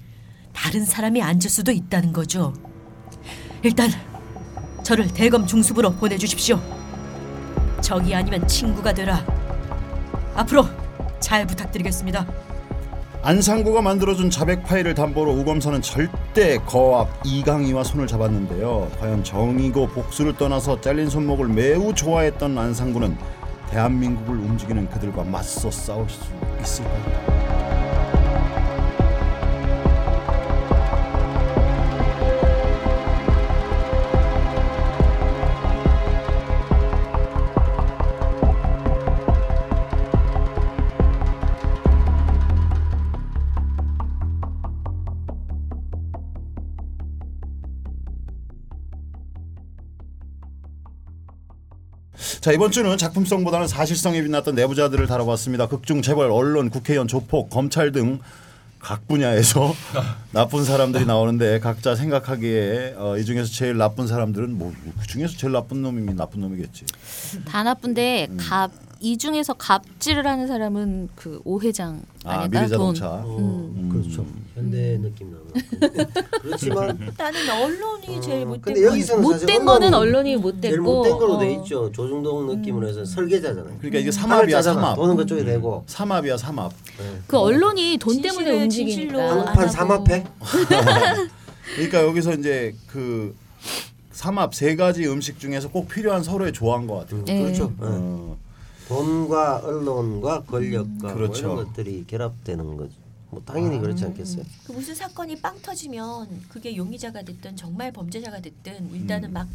다른 0.53 0.85
사람이 0.85 1.21
앉을 1.23 1.49
수도 1.49 1.71
있다는 1.71 2.13
거죠. 2.13 2.53
일단 3.63 3.89
저를 4.83 5.07
대검 5.07 5.45
중수부로 5.45 5.91
보내주십시오. 5.93 6.59
적이 7.79 8.15
아니면 8.15 8.47
친구가 8.47 8.93
되라. 8.93 9.23
앞으로 10.35 10.65
잘 11.19 11.45
부탁드리겠습니다. 11.45 12.25
안상구가 13.23 13.83
만들어준 13.83 14.31
자백 14.31 14.63
파일을 14.63 14.95
담보로 14.95 15.31
우검사는 15.31 15.79
절대 15.83 16.57
거압 16.57 17.07
이강희와 17.23 17.83
손을 17.83 18.07
잡았는데요. 18.07 18.89
과연 18.99 19.23
정의고 19.23 19.89
복수를 19.89 20.35
떠나서 20.35 20.81
잘린 20.81 21.07
손목을 21.07 21.47
매우 21.47 21.93
좋아했던 21.93 22.57
안상구는 22.57 23.15
대한민국을 23.69 24.37
움직이는 24.37 24.89
그들과 24.89 25.23
맞서 25.23 25.69
싸울 25.69 26.09
수 26.09 26.21
있을까요? 26.59 27.50
자 52.41 52.51
이번 52.51 52.71
주는 52.71 52.97
작품성보다는 52.97 53.67
사실성에 53.67 54.21
빛났던 54.23 54.55
내부자들을 54.55 55.05
다뤄봤습니다. 55.07 55.67
극중 55.67 56.01
재벌, 56.01 56.31
언론, 56.31 56.69
국회의원, 56.69 57.07
조폭, 57.07 57.49
검찰 57.49 57.91
등 57.91 58.19
각 58.81 59.07
분야에서 59.07 59.75
나쁜 60.33 60.65
사람들이 60.65 61.05
나오는데 61.05 61.59
각자 61.59 61.95
생각하기에 61.95 62.95
어, 62.97 63.17
이 63.17 63.25
중에서 63.25 63.51
제일 63.51 63.77
나쁜 63.77 64.07
사람들은 64.07 64.57
뭐그 64.57 65.07
중에서 65.07 65.37
제일 65.37 65.53
나쁜 65.53 65.81
놈이 65.83 66.13
나쁜 66.15 66.41
놈이겠지. 66.41 66.85
다 67.45 67.61
나쁜데 67.63 68.29
갑 68.37 68.71
이 69.03 69.17
중에서 69.17 69.53
갑질을 69.55 70.27
하는 70.27 70.47
사람은 70.47 71.09
그 71.15 71.41
오 71.43 71.59
회장 71.59 72.01
아? 72.23 72.47
미래자동차. 72.47 73.23
어, 73.25 73.89
그렇죠. 73.91 74.23
현대 74.53 74.97
느낌 74.99 75.31
나는. 75.31 76.07
그렇지만 76.41 77.11
나는 77.17 77.49
언론이 77.49 78.21
제일 78.21 78.45
어, 78.47 78.55
근데 78.61 78.83
여기서는 78.83 79.23
못된 79.23 79.65
거는 79.65 79.93
언론이 79.93 80.35
못됐고 80.37 80.61
제일 80.61 80.79
못된 80.81 81.17
걸로 81.17 81.39
돼 81.39 81.47
어. 81.55 81.59
있죠. 81.61 81.91
조중동 81.91 82.45
느낌으로 82.55 82.87
해서 82.87 83.03
설계자잖아요. 83.03 83.77
그러니까 83.79 83.99
이게 83.99 84.11
삼합이야. 84.11 84.61
삼합. 84.61 84.95
도는 84.95 85.15
그쪽에 85.15 85.43
대고 85.45 85.83
삼합이야 85.87 86.37
삼합. 86.37 86.71
그 87.25 87.37
언론이 87.39 87.97
돈 87.99 88.21
때문에 88.21 88.29
진실을 88.45 88.63
움직이니까 88.63 89.01
진실로 89.01 89.21
안 89.21 89.39
한판. 89.47 89.69
삼합회. 89.69 90.23
그러니까 91.75 92.03
여기서 92.03 92.33
이제 92.33 92.75
그 92.87 93.35
삼합 94.11 94.53
세 94.53 94.75
가지 94.75 95.07
음식 95.07 95.39
중에서 95.39 95.69
꼭 95.69 95.87
필요한 95.87 96.21
서로의 96.21 96.53
조화인 96.53 96.85
것 96.85 96.99
같아요. 96.99 97.23
네. 97.25 97.41
그렇죠. 97.41 97.71
예. 97.81 97.85
어, 97.85 98.37
돈과 98.91 99.59
언론과 99.63 100.43
권력과 100.43 101.13
그렇죠. 101.13 101.47
뭐 101.47 101.55
이런 101.55 101.65
것들이 101.67 102.05
결합되는 102.07 102.77
거죠. 102.77 102.93
뭐 103.29 103.41
당연히 103.45 103.79
그렇지 103.79 104.03
않겠어요. 104.05 104.43
그 104.67 104.73
무슨 104.73 104.93
사건이 104.93 105.41
빵 105.41 105.57
터지면 105.61 106.27
그게 106.49 106.75
용의자가 106.75 107.21
됐든 107.23 107.55
정말 107.55 107.91
범죄자가 107.93 108.41
됐든 108.41 108.91
일단은 108.93 109.31
막 109.31 109.47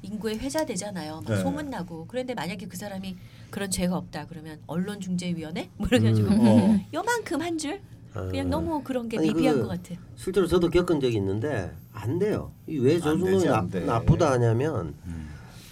인구에 0.00 0.36
회자되잖아요. 0.36 1.16
막 1.20 1.24
네. 1.34 1.42
소문 1.42 1.68
나고. 1.70 2.06
그런데 2.08 2.34
만약에 2.34 2.66
그 2.66 2.76
사람이 2.76 3.16
그런 3.50 3.70
죄가 3.70 3.96
없다 3.96 4.26
그러면 4.28 4.58
언론중재위원회 4.66 5.68
뭐 5.76 5.86
이래가지고 5.88 6.28
어. 6.32 6.80
요만큼 6.94 7.42
한 7.42 7.58
줄. 7.58 7.80
그냥 8.14 8.46
아. 8.46 8.50
너무 8.50 8.82
그런 8.82 9.08
게 9.08 9.16
아니, 9.18 9.28
미비한 9.28 9.56
그 9.56 9.62
것 9.62 9.68
같아. 9.68 9.94
실제로 10.16 10.46
저도 10.46 10.68
겪은 10.70 11.00
적이 11.00 11.16
있는데 11.16 11.70
안 11.92 12.18
돼요. 12.18 12.50
이왜 12.66 12.98
조중동이 12.98 13.44
나. 13.44 13.62
나쁘다 13.86 14.32
하냐면 14.32 14.94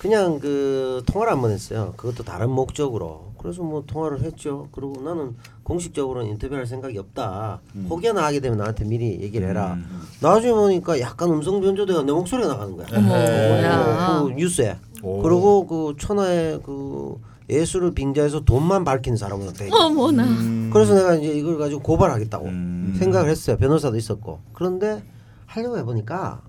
그냥 0.00 0.38
그 0.40 1.02
통화를 1.06 1.32
한 1.34 1.42
번 1.42 1.50
했어요. 1.50 1.92
그것도 1.98 2.24
다른 2.24 2.48
목적으로. 2.50 3.32
그래서 3.36 3.62
뭐 3.62 3.84
통화를 3.86 4.22
했죠. 4.22 4.68
그리고 4.72 5.00
나는 5.02 5.36
공식적으로는 5.62 6.30
인터뷰할 6.30 6.66
생각이 6.66 6.96
없다. 6.98 7.60
혹여나 7.90 8.24
하게 8.24 8.40
되면 8.40 8.56
나한테 8.58 8.84
미리 8.84 9.20
얘기를 9.20 9.46
해라. 9.48 9.76
나중에 10.22 10.52
보니까 10.54 10.98
약간 11.00 11.30
음성 11.30 11.60
변조돼가 11.60 12.02
내 12.02 12.12
목소리가 12.12 12.48
나가는 12.48 12.76
거야. 12.76 12.86
어머야. 12.96 14.22
그 14.22 14.30
뉴스에. 14.30 14.76
그리고 15.02 15.66
그 15.66 15.94
천하의 15.98 16.60
그 16.64 17.16
예술을 17.50 17.92
빙자해서 17.92 18.40
돈만 18.40 18.84
밝힌 18.84 19.16
사람으로 19.16 19.52
돼. 19.52 19.68
어머나 19.72 20.24
그래서 20.72 20.94
내가 20.94 21.14
이제 21.16 21.32
이걸 21.34 21.58
가지고 21.58 21.82
고발하겠다고 21.82 22.46
음. 22.46 22.96
생각을 22.98 23.28
했어요. 23.28 23.56
변호사도 23.58 23.96
있었고. 23.98 24.38
그런데 24.54 25.02
하려고 25.46 25.76
해보니까 25.78 26.40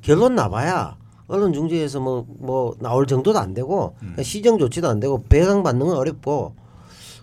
결론 0.00 0.34
나봐야 0.34 0.96
언론 1.26 1.52
중재에서 1.52 2.00
뭐 2.00 2.26
뭐 2.38 2.74
나올 2.80 3.06
정도도 3.06 3.38
안 3.38 3.54
되고 3.54 3.94
음. 4.02 4.16
시정 4.22 4.58
조치도 4.58 4.88
안 4.88 5.00
되고 5.00 5.22
배상 5.28 5.62
받는 5.62 5.86
건 5.86 5.96
어렵고 5.96 6.54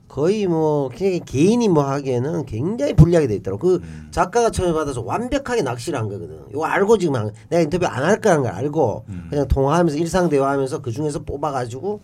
거의 0.08 0.46
뭐 0.48 0.90
그냥 0.90 1.20
개인이 1.26 1.66
뭐 1.70 1.84
하기에는 1.84 2.46
굉장히 2.46 2.94
불리하게 2.94 3.28
돼 3.28 3.36
있더라고. 3.36 3.60
그 3.66 3.76
음. 3.76 4.08
작가가 4.12 4.50
처음에 4.52 4.74
받아서 4.74 5.02
완벽하게 5.02 5.62
낚시를 5.62 5.98
한 5.98 6.10
거거든. 6.10 6.42
이거 6.50 6.66
알고 6.66 6.98
지금 6.98 7.16
한- 7.16 7.32
내가 7.50 7.62
인터뷰 7.62 7.86
안 7.86 8.04
할 8.04 8.20
거라는 8.20 8.44
걸 8.44 8.52
알고 8.52 9.06
음. 9.08 9.28
그냥 9.30 9.48
통화하면서 9.48 9.98
일상 9.98 10.28
대화하면서 10.28 10.82
그 10.82 10.92
중에서 10.92 11.20
뽑아가지고 11.24 12.02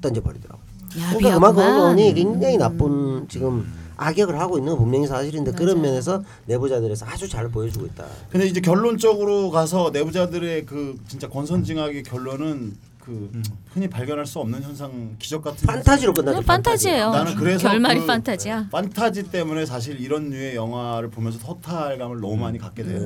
던져버리더라고. 0.00 0.60
그러니까 0.90 1.14
야비하구만. 1.16 1.54
그만큼 1.54 1.62
언론이 1.82 2.14
굉장히 2.14 2.56
나쁜 2.56 3.26
지금 3.28 3.66
악역을 3.96 4.38
하고 4.38 4.58
있는 4.58 4.72
건 4.72 4.82
분명히 4.82 5.06
사실인데 5.06 5.52
그런 5.52 5.80
면에서 5.80 6.22
내부자들에서 6.46 7.06
아주 7.06 7.28
잘 7.28 7.48
보여주고 7.48 7.86
있다. 7.86 8.04
근데 8.30 8.46
이제 8.46 8.60
결론적으로 8.60 9.50
가서 9.50 9.90
내부자들의 9.92 10.66
그 10.66 10.96
진짜 11.08 11.28
권선징악의 11.28 12.02
결론은 12.02 12.74
그 13.04 13.30
흔히 13.74 13.86
발견할 13.86 14.24
수 14.24 14.38
없는 14.38 14.62
현상, 14.62 15.14
기적 15.18 15.42
같은 15.42 15.66
판타지로 15.66 16.14
끝나죠. 16.14 16.36
그냥 16.38 16.46
판타지예요. 16.46 17.10
나는 17.10 17.34
그래서 17.34 17.68
결말이 17.68 18.00
그 18.00 18.06
판타지야. 18.06 18.68
판타지 18.72 19.24
때문에 19.24 19.66
사실 19.66 20.00
이런 20.00 20.30
류의 20.30 20.54
영화를 20.56 21.10
보면서 21.10 21.38
허탈감을 21.46 22.20
너무 22.20 22.36
많이 22.38 22.56
갖게 22.58 22.82
돼요. 22.82 22.98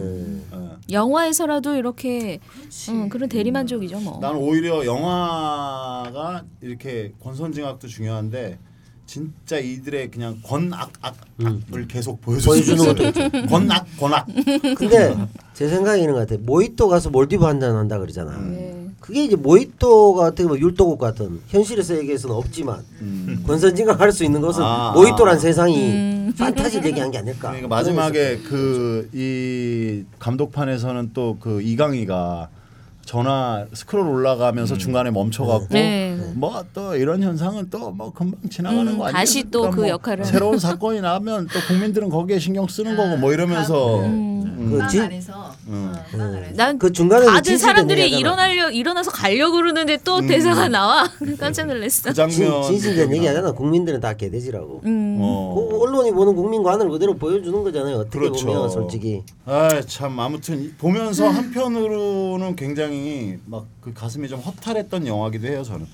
어. 0.53 0.77
영화에서라도 0.89 1.75
이렇게 1.75 2.39
음, 2.91 3.09
그런 3.09 3.29
대리만족이죠 3.29 3.99
뭐. 3.99 4.21
나는 4.21 4.39
오히려 4.39 4.87
영화가 4.87 6.45
이렇게 6.61 7.13
권선징악도 7.21 7.89
중요한데 7.89 8.59
진짜 9.13 9.59
이들의 9.59 10.11
그냥 10.11 10.37
권악 10.45 10.93
악을 11.01 11.89
계속 11.89 12.21
보여줬으면 12.21 12.55
보여주는 12.77 12.85
것도 12.85 13.13
좋겠어요. 13.13 13.47
권악 13.49 13.87
권악. 13.99 14.27
근데 14.77 15.17
제 15.55 15.67
생각에 15.67 16.03
이런 16.03 16.15
것 16.15 16.29
같아. 16.29 16.39
모히또 16.45 16.89
가서 16.89 17.09
몰디브 17.09 17.43
한 17.45 17.59
잔 17.59 17.75
한다 17.75 17.99
그러잖아. 17.99 18.33
음. 18.33 18.95
그게 19.01 19.25
이제 19.25 19.35
모히또가 19.37 20.25
어떻게 20.27 20.43
보면 20.45 20.61
율도국 20.61 20.99
같은 20.99 21.41
현실에서 21.49 21.97
얘기해서는 21.97 22.37
없지만 22.37 22.83
권선징악 23.47 23.99
할 23.99 24.13
수 24.13 24.25
있는 24.25 24.43
것은 24.43 24.61
음. 24.63 24.67
아. 24.67 24.93
모히또란 24.95 25.39
세상이 25.41 26.35
판타지를 26.37 26.91
얘기한 26.91 27.11
게 27.11 27.17
아닐까. 27.19 27.49
그러니까 27.49 27.69
마지막에 27.69 28.39
그 28.41 29.09
이 29.15 30.05
감독판에서는 30.19 31.13
또 31.15 31.39
그 31.41 31.63
이강희가 31.63 32.51
전화 33.09 33.65
스크롤 33.73 34.07
올라가면서 34.07 34.77
중간에 34.77 35.11
멈춰갖고 35.11 35.69
네. 35.71 36.15
뭐또 36.35 36.95
이런 36.95 37.23
현상은 37.23 37.71
또 37.71 37.89
뭐 37.91 38.13
금방 38.13 38.39
지나가는 38.51 38.87
음, 38.87 38.99
거 38.99 39.07
아니에요? 39.07 39.17
다시 39.17 39.51
또그 39.51 39.77
뭐 39.81 39.89
역할을. 39.89 40.27
새로운 40.27 40.59
사건이 40.59 41.01
나면 41.01 41.49
또 41.51 41.59
국민들은 41.69 42.11
거기에 42.11 42.39
신경 42.39 42.69
쓰는 42.69 42.97
거고 42.99 43.17
뭐 43.17 43.33
이러면서 43.33 44.01
음. 44.01 44.38
그 44.57 44.89
진, 44.91 45.03
안에서 45.03 45.55
음. 45.69 45.95
난그 46.55 46.93
중간에 46.93 47.27
다들 47.27 47.59
사람들이. 47.59 48.09
일어나려 48.11 48.71
일어나서 48.71 49.11
가려고 49.11 49.57
그러는데 49.57 49.99
또 50.05 50.21
대사가 50.21 50.69
나와 50.69 51.09
깜짝 51.39 51.67
놀랐어. 51.67 52.11
그 52.11 52.15
장면 52.15 52.63
진, 52.63 52.63
진실된 52.63 53.15
얘기 53.15 53.27
하잖아. 53.27 53.53
국민들은 53.53 54.01
다 54.01 54.15
개돼지라고. 54.15 54.83
음. 54.85 55.19
어. 55.21 55.69
그 55.71 55.81
언론이 55.83 56.13
보는 56.13 56.35
국민관을 56.35 56.89
그대로 56.91 57.15
보여주는 57.15 57.63
거잖아요. 57.63 57.97
어떻게 57.97 58.19
그렇죠. 58.19 58.47
보면 58.47 58.71
솔직히. 58.71 59.23
아참 59.47 60.19
아무튼 60.21 60.75
보면서 60.79 61.29
한편으로는 61.29 62.57
굉장히 62.57 63.39
막 63.47 63.79
그 63.89 63.95
가슴이 63.95 64.29
좀 64.29 64.41
허탈했던 64.41 65.07
영화기도 65.07 65.47
해요 65.47 65.63
저는. 65.63 65.87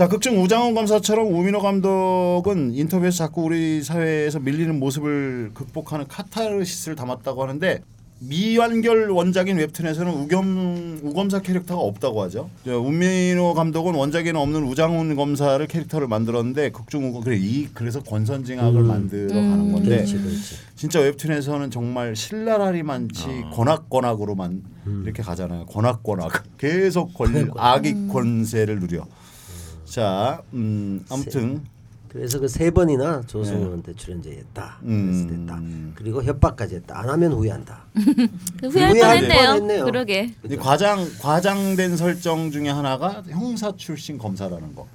자 0.00 0.08
극중 0.08 0.42
우장훈 0.42 0.74
검사처럼 0.74 1.26
우민호 1.26 1.60
감독은 1.60 2.72
인터뷰에서 2.74 3.18
자꾸 3.18 3.42
우리 3.42 3.82
사회에서 3.82 4.40
밀리는 4.40 4.80
모습을 4.80 5.50
극복하는 5.52 6.08
카타르시스를 6.08 6.96
담았다고 6.96 7.42
하는데 7.42 7.82
미완결 8.20 9.10
원작인 9.10 9.58
웹툰에서는 9.58 10.10
우겸 10.10 11.00
우검사 11.02 11.40
캐릭터가 11.42 11.82
없다고 11.82 12.22
하죠. 12.22 12.48
저 12.64 12.80
우민호 12.80 13.52
감독은 13.52 13.94
원작에는 13.94 14.40
없는 14.40 14.64
우장훈 14.64 15.16
검사를 15.16 15.66
캐릭터를 15.66 16.08
만들었는데 16.08 16.70
극중 16.70 17.06
우검 17.10 17.22
그래 17.22 17.36
이 17.38 17.68
그래서 17.74 18.02
권선징악을 18.02 18.82
만들어 18.82 19.34
가는 19.34 19.70
건데 19.70 19.96
그렇지, 19.96 20.16
그렇지. 20.16 20.54
진짜 20.76 21.00
웹툰에서는 21.00 21.70
정말 21.70 22.16
신랄하리만치 22.16 23.26
권악권악으로만 23.52 24.62
이렇게 25.04 25.22
가잖아요. 25.22 25.66
권악권악 25.66 26.56
계속 26.56 27.12
권 27.12 27.52
악의 27.54 28.08
권세를 28.08 28.80
누려. 28.80 29.06
자, 29.90 30.40
음, 30.54 31.04
아무튼 31.10 31.64
그래서 32.12 32.40
그 32.40 32.48
세 32.48 32.70
번이나 32.70 33.22
조승우한테 33.26 33.94
출연자였다. 33.94 34.78
그랬을 34.80 34.90
음. 34.90 35.46
때다. 35.46 35.60
그리고 35.94 36.22
협박까지 36.22 36.74
했다. 36.76 36.98
안 36.98 37.08
하면 37.08 37.32
후회한다. 37.32 37.84
후회할 38.62 38.90
후회할 38.90 39.16
뻔했네요. 39.20 39.46
뻔했네요. 39.46 39.84
그러게. 39.84 40.34
이 40.50 40.56
과장 40.56 41.06
과장된 41.20 41.96
설정 41.96 42.50
중에 42.50 42.68
하나가 42.68 43.22
형사 43.28 43.74
출신 43.76 44.18
검사라는 44.18 44.74
거. 44.74 44.86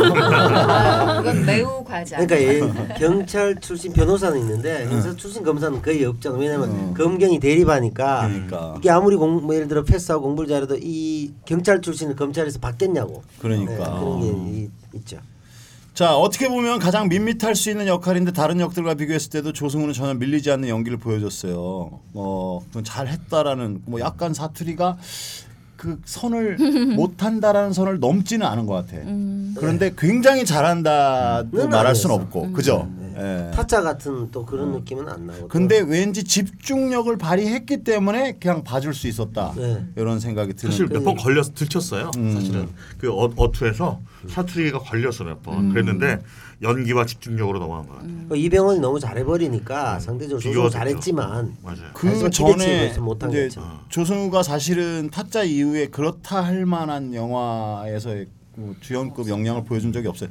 아, 0.00 1.20
이건 1.20 1.44
매우 1.46 1.84
과장. 1.84 2.26
그러니까 2.26 2.36
이 2.66 2.98
경찰 2.98 3.58
출신 3.60 3.92
변호사는 3.92 4.38
있는데 4.40 4.86
형사 4.86 5.14
출신 5.16 5.42
검사는 5.42 5.80
거의 5.82 6.04
없잖아. 6.04 6.36
왜냐면 6.38 6.94
검경이 6.94 7.40
대립하니까 7.40 8.28
그러니까. 8.28 8.74
이게 8.78 8.90
아무리 8.90 9.16
공, 9.16 9.44
뭐 9.46 9.54
예를 9.54 9.68
들어 9.68 9.84
패스하고 9.84 10.22
공부를 10.24 10.48
잘해도 10.48 10.76
이 10.80 11.32
경찰 11.44 11.80
출신을 11.80 12.16
검찰에서 12.16 12.58
받겠냐고. 12.58 13.22
그러니까. 13.40 13.72
네, 13.72 13.76
그런 14.00 14.20
게 14.20 14.60
이- 14.60 14.70
있죠. 14.94 15.18
자 15.98 16.16
어떻게 16.16 16.48
보면 16.48 16.78
가장 16.78 17.08
밋밋할 17.08 17.56
수 17.56 17.70
있는 17.70 17.88
역할인데 17.88 18.30
다른 18.30 18.60
역들과 18.60 18.94
비교했을 18.94 19.30
때도 19.30 19.52
조승우는 19.52 19.92
전혀 19.92 20.14
밀리지 20.14 20.48
않는 20.52 20.68
연기를 20.68 20.96
보여줬어요. 20.96 21.90
어, 22.14 22.60
그건 22.68 22.84
잘했다라는 22.84 23.82
뭐 23.84 23.98
약간 23.98 24.32
사투리가 24.32 24.96
그 25.74 26.00
선을 26.04 26.56
못한다라는 26.94 27.72
선을 27.72 27.98
넘지는 27.98 28.46
않은 28.46 28.66
것 28.66 28.74
같아. 28.74 28.96
그런데 29.56 29.92
굉장히 29.98 30.44
잘한다도 30.44 31.64
음. 31.64 31.68
말할 31.68 31.96
수는. 31.96 32.14
없고, 32.14 32.52
그죠? 32.52 32.88
예. 33.18 33.50
타짜 33.54 33.82
같은 33.82 34.30
또 34.30 34.46
그런 34.46 34.72
느낌은 34.72 35.08
안 35.08 35.26
나고. 35.26 35.48
근데 35.48 35.80
왠지 35.80 36.22
집중력을 36.24 37.16
발휘했기 37.18 37.84
때문에 37.84 38.38
그냥 38.40 38.62
봐줄 38.64 38.94
수 38.94 39.08
있었다 39.08 39.52
네. 39.56 39.84
이런 39.96 40.20
생각이 40.20 40.54
드는. 40.54 40.70
사실 40.70 40.86
몇 40.86 41.02
번 41.04 41.16
걸려서 41.16 41.52
들켰어요. 41.54 42.10
음. 42.16 42.32
사실은 42.32 42.68
그 42.98 43.10
어, 43.12 43.30
어투에서 43.36 44.00
사투리가 44.28 44.78
걸려서 44.80 45.24
몇 45.24 45.42
번 45.42 45.70
그랬는데 45.72 46.20
연기와 46.60 47.06
집중력으로 47.06 47.60
넘어간 47.60 47.86
것 47.86 47.94
같아요. 47.96 48.12
그 48.28 48.36
이병헌이 48.36 48.80
너무 48.80 48.98
잘해버리니까 48.98 50.00
상대적으로 50.00 50.40
조승우 50.40 50.68
잘했지만 50.70 51.56
맞아요. 51.62 51.78
그 51.94 52.28
전에 52.30 52.92
못한 52.98 53.30
이제 53.30 53.44
거죠. 53.44 53.62
조승우가 53.88 54.42
사실은 54.42 55.08
타짜 55.10 55.44
이후에 55.44 55.86
그렇다 55.86 56.40
할 56.44 56.66
만한 56.66 57.14
영화에서의 57.14 58.24
그 58.26 58.37
주연급 58.80 59.28
역량을 59.28 59.64
보여준 59.64 59.92
적이 59.92 60.08
없어요. 60.08 60.28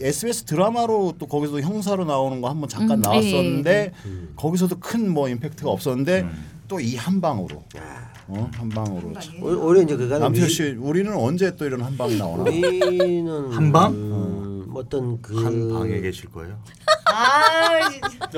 SBS 0.00 0.44
드라마로 0.44 1.14
또 1.18 1.26
거기서도 1.26 1.60
형사로 1.60 2.04
나오는 2.04 2.40
거 2.40 2.48
한번 2.48 2.68
잠깐 2.68 2.98
음, 2.98 3.02
나왔었는데 3.02 3.92
음. 4.06 4.32
거기서도 4.36 4.78
큰 4.80 5.08
뭐 5.10 5.28
임팩트가 5.28 5.70
없었는데 5.70 6.26
또 6.68 6.78
이 6.80 6.94
한 6.96 7.20
방으로 7.20 7.64
어? 8.28 8.50
한 8.54 8.68
방으로 8.68 9.12
오- 9.42 9.66
오히려 9.66 9.82
이제 9.82 9.96
그가 9.96 10.18
남편 10.20 10.48
씨 10.48 10.76
우리는 10.78 11.12
언제 11.16 11.56
또 11.56 11.66
이런 11.66 11.82
한 11.82 11.96
방이 11.96 12.16
나오나? 12.16 12.42
우리는 12.44 13.50
한 13.50 13.72
방? 13.72 13.92
음, 13.92 14.39
어떤 14.74 15.20
그 15.22 15.34
한 15.44 15.68
방에 15.72 16.00
계실 16.00 16.30
거예요? 16.30 16.58
아. 17.06 17.70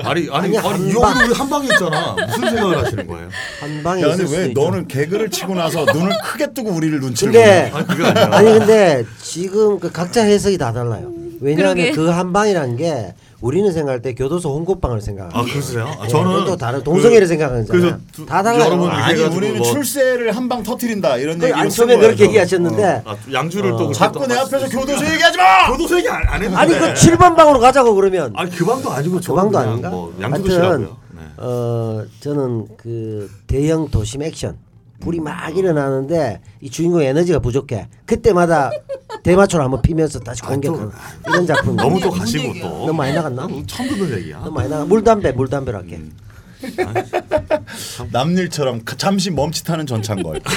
아니 0.09 0.29
아니, 0.29 0.29
아니 0.29 0.57
아니, 0.57 0.57
한. 0.57 1.25
우리 1.27 1.33
한 1.33 1.49
방에 1.49 1.67
있잖아. 1.67 2.15
무슨 2.27 2.41
생각을 2.49 2.83
하시는 2.83 3.07
거예요? 3.07 3.29
한 3.59 3.83
방에 3.83 4.01
야, 4.01 4.07
있을 4.07 4.17
근데 4.17 4.27
수도 4.27 4.41
왜 4.41 4.47
있죠. 4.49 4.61
너는 4.61 4.87
개그를 4.87 5.29
치고 5.29 5.53
나서 5.55 5.85
눈을 5.85 6.11
크게 6.23 6.53
뜨고 6.53 6.71
우리를 6.71 6.99
눈치를 6.99 7.33
근데 7.33 7.69
보냐? 7.71 7.77
아니 7.77 7.87
그게 7.87 8.03
아니라 8.05 8.37
아니 8.37 8.51
근데 8.59 9.05
지금 9.21 9.79
그 9.79 9.91
각자 9.91 10.23
해석이 10.23 10.57
다 10.57 10.71
달라요. 10.73 11.11
왜냐하면 11.39 11.75
그러게. 11.75 11.91
그 11.91 12.09
한 12.09 12.33
방이라는 12.33 12.77
게 12.77 13.13
우리는 13.43 13.69
생각할 13.73 14.01
때 14.01 14.13
교도소 14.13 14.49
홍고방을 14.55 15.01
생각하고 15.01 15.37
아 15.37 15.43
그러세요? 15.43 15.85
아, 15.99 16.03
네, 16.03 16.07
저는 16.07 16.45
또 16.45 16.55
다른 16.55 16.81
동성애를 16.81 17.27
생각하잖아요. 17.27 17.67
그래서 17.69 17.97
두- 18.13 18.25
다 18.25 18.41
달라요. 18.41 18.67
여러분 18.67 18.89
아니 18.89 19.13
해가지고 19.19 19.35
우리는 19.35 19.57
뭐- 19.57 19.67
출세를 19.69 20.33
한 20.33 20.47
방 20.47 20.63
터트린다 20.63 21.17
이런 21.17 21.37
그 21.39 21.45
얘기를 21.47 21.61
안쓴 21.61 21.75
처음에 21.75 21.95
거예요, 21.95 22.07
그렇게. 22.09 22.23
얘기하셨는데 22.25 23.01
아, 23.05 23.15
양주를 23.33 23.71
또 23.71 23.77
그렇게 23.77 23.93
자꾸 23.93 24.19
또내 24.21 24.35
앞에서. 24.35 24.69
교도소 24.69 25.05
얘기하지 25.05 25.37
마. 25.37 25.71
교도소 25.71 25.97
얘기 25.97 26.07
안, 26.07 26.21
안 26.25 26.41
했는데 26.41 26.55
아니 26.55 26.73
그 26.73 26.93
7번 26.93 27.35
방으로 27.35 27.59
가자고 27.59 27.93
그러면 27.95 28.31
아니 28.37 28.49
그 28.49 28.65
방도 28.65 28.89
아니고 28.91 29.15
그 29.15 29.21
저는 29.21 29.41
방도 29.43 29.57
아닌가? 29.59 29.89
뭐 29.89 30.13
양주도 30.21 30.49
싫어하고요. 30.49 30.97
네. 31.11 31.21
어 31.37 32.05
저는 32.21 32.67
그 32.77 33.29
대형 33.47 33.89
도심 33.89 34.21
액션 34.23 34.55
불이 35.03 35.19
막 35.19 35.55
일어나는데 35.55 36.39
이 36.61 36.69
주인공 36.69 37.01
에너지가 37.01 37.39
부족해. 37.39 37.87
그때마다 38.05 38.71
대마초를 39.23 39.63
한번 39.65 39.81
피면서 39.81 40.19
다시 40.19 40.41
공격하는 40.41 40.91
이런 41.27 41.45
작품. 41.45 41.75
너무 41.75 41.99
또 41.99 42.09
가시고 42.11 42.53
또 42.61 42.67
너무 42.69 42.93
많이 42.93 43.13
나갔나? 43.13 43.47
처음 43.67 43.89
듣는 43.89 44.17
얘기야. 44.19 44.39
너무 44.39 44.51
많이 44.51 44.69
나가. 44.69 44.85
물담배 44.85 45.31
물담배로 45.33 45.77
할게. 45.77 45.99
남일처럼 48.11 48.85
가- 48.85 48.95
잠시 48.95 49.29
멈칫하는 49.31 49.85
전창걸. 49.85 50.39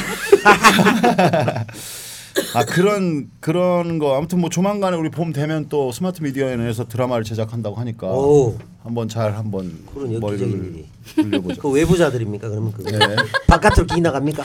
아 2.54 2.64
그런 2.64 3.30
그런 3.40 3.98
거 3.98 4.16
아무튼 4.16 4.40
뭐 4.40 4.50
조만간에 4.50 4.96
우리 4.96 5.10
봄 5.10 5.32
되면 5.32 5.68
또 5.68 5.92
스마트 5.92 6.22
미디어에서 6.22 6.88
드라마를 6.88 7.24
제작한다고 7.24 7.76
하니까 7.76 8.06
오. 8.08 8.56
한번 8.82 9.08
잘 9.08 9.34
한번 9.36 9.72
그런 9.92 10.20
머리를 10.20 10.48
일이. 10.48 10.86
돌려보자. 11.16 11.60
그 11.62 11.70
외부자들입니까? 11.70 12.48
그러면 12.48 12.72
그 12.72 12.82
네. 12.82 12.98
바깥으로 13.46 13.86
기 13.86 14.00
나갑니까? 14.00 14.42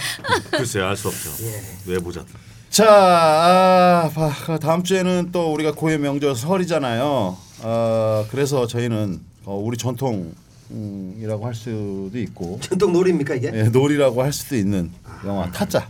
글쎄 0.51 0.79
알수 0.81 1.07
없죠. 1.09 1.29
예. 1.45 1.91
외보자. 1.91 2.23
자, 2.69 2.85
아, 2.87 4.09
봐, 4.13 4.57
다음 4.57 4.81
주에는 4.83 5.29
또 5.33 5.51
우리가 5.53 5.73
고유 5.73 5.99
명절 5.99 6.35
설이잖아요. 6.35 7.37
아, 7.63 8.25
그래서 8.31 8.65
저희는 8.65 9.19
어, 9.43 9.55
우리 9.61 9.75
전통이라고 9.77 11.45
할 11.45 11.53
수도 11.53 12.11
있고 12.13 12.59
전통 12.61 12.93
놀이입니까 12.93 13.35
이게? 13.35 13.51
예, 13.53 13.63
놀이라고 13.63 14.23
할 14.23 14.31
수도 14.31 14.55
있는 14.55 14.89
영화 15.25 15.51
타짜. 15.51 15.87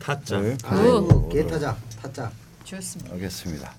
타짜. 0.00 0.40
네, 0.40 0.56
아이고, 0.64 1.28
개타자 1.28 1.76
타자. 2.00 2.30
좋습니다. 2.64 3.12
알겠습니다. 3.14 3.72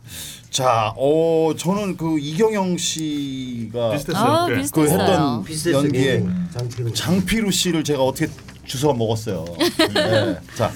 자, 0.50 0.94
어 0.96 1.54
저는 1.58 1.98
그 1.98 2.18
이경영 2.20 2.78
씨가 2.78 3.92
비슷했어요. 3.92 4.24
아, 4.32 4.48
꽤. 4.48 4.56
그 4.56 4.62
비슷했어요. 4.62 5.00
했던 5.02 5.44
비슷했어 5.44 5.78
연기에 5.80 6.26
장피로. 6.54 6.94
장피루 6.94 7.52
씨를 7.52 7.84
제가 7.84 8.02
어떻게 8.02 8.32
주워 8.66 8.94
먹었어요. 8.94 9.44
네. 9.94 10.40
자, 10.56 10.72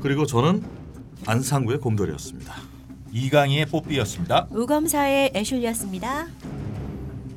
그리고 0.00 0.26
저는 0.26 0.62
안상구의 1.26 1.80
곰돌이였습니다. 1.80 2.54
이강희의 3.12 3.66
뽀삐였습니다. 3.66 4.48
우검사의 4.50 5.32
애슐리였습니다. 5.34 6.28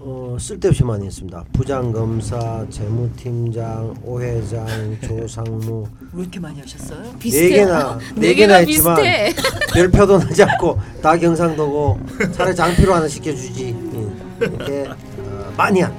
어, 0.05 0.35
쓸데없이 0.37 0.83
많이 0.83 1.05
했습니다. 1.05 1.45
부장검사, 1.53 2.65
재무팀장, 2.69 3.93
오회장, 4.03 4.67
조상무 5.07 5.85
왜 6.11 6.21
이렇게 6.23 6.41
많이 6.41 6.59
하셨어요? 6.59 7.01
네 7.03 7.11
비슷해. 7.19 7.49
개나 7.49 7.97
네네 8.15 8.33
개나 8.33 8.55
했지만 8.55 8.95
비슷해. 8.97 9.33
별 9.73 9.89
표도 9.89 10.17
나지 10.19 10.43
않고 10.43 10.77
다 11.01 11.15
경상도고 11.17 11.99
차라리 12.33 12.53
장피로 12.55 12.93
하나 12.93 13.07
시켜주지 13.07 13.73
예. 13.93 14.45
이렇게 14.45 14.89
어, 15.19 15.53
많이 15.55 15.79
한 15.79 15.93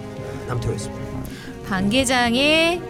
남태호였습니다. 0.49 1.03
반계장의 1.69 2.83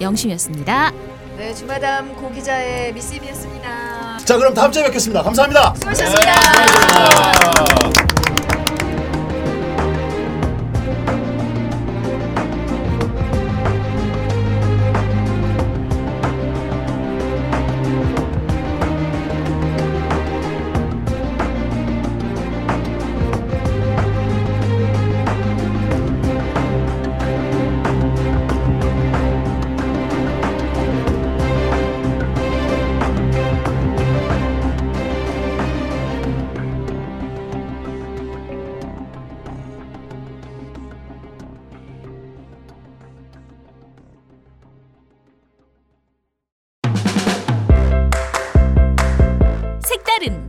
영심이었습니다. 0.00 0.92
네, 1.38 1.54
주마담 1.54 2.14
고기자의 2.16 2.92
미스비였습니다. 2.92 4.18
자 4.18 4.36
그럼 4.36 4.52
다음 4.52 4.70
주에 4.70 4.82
뵙겠습니다. 4.84 5.22
감사합니다. 5.22 5.72
수고하셨습니다. 5.76 6.34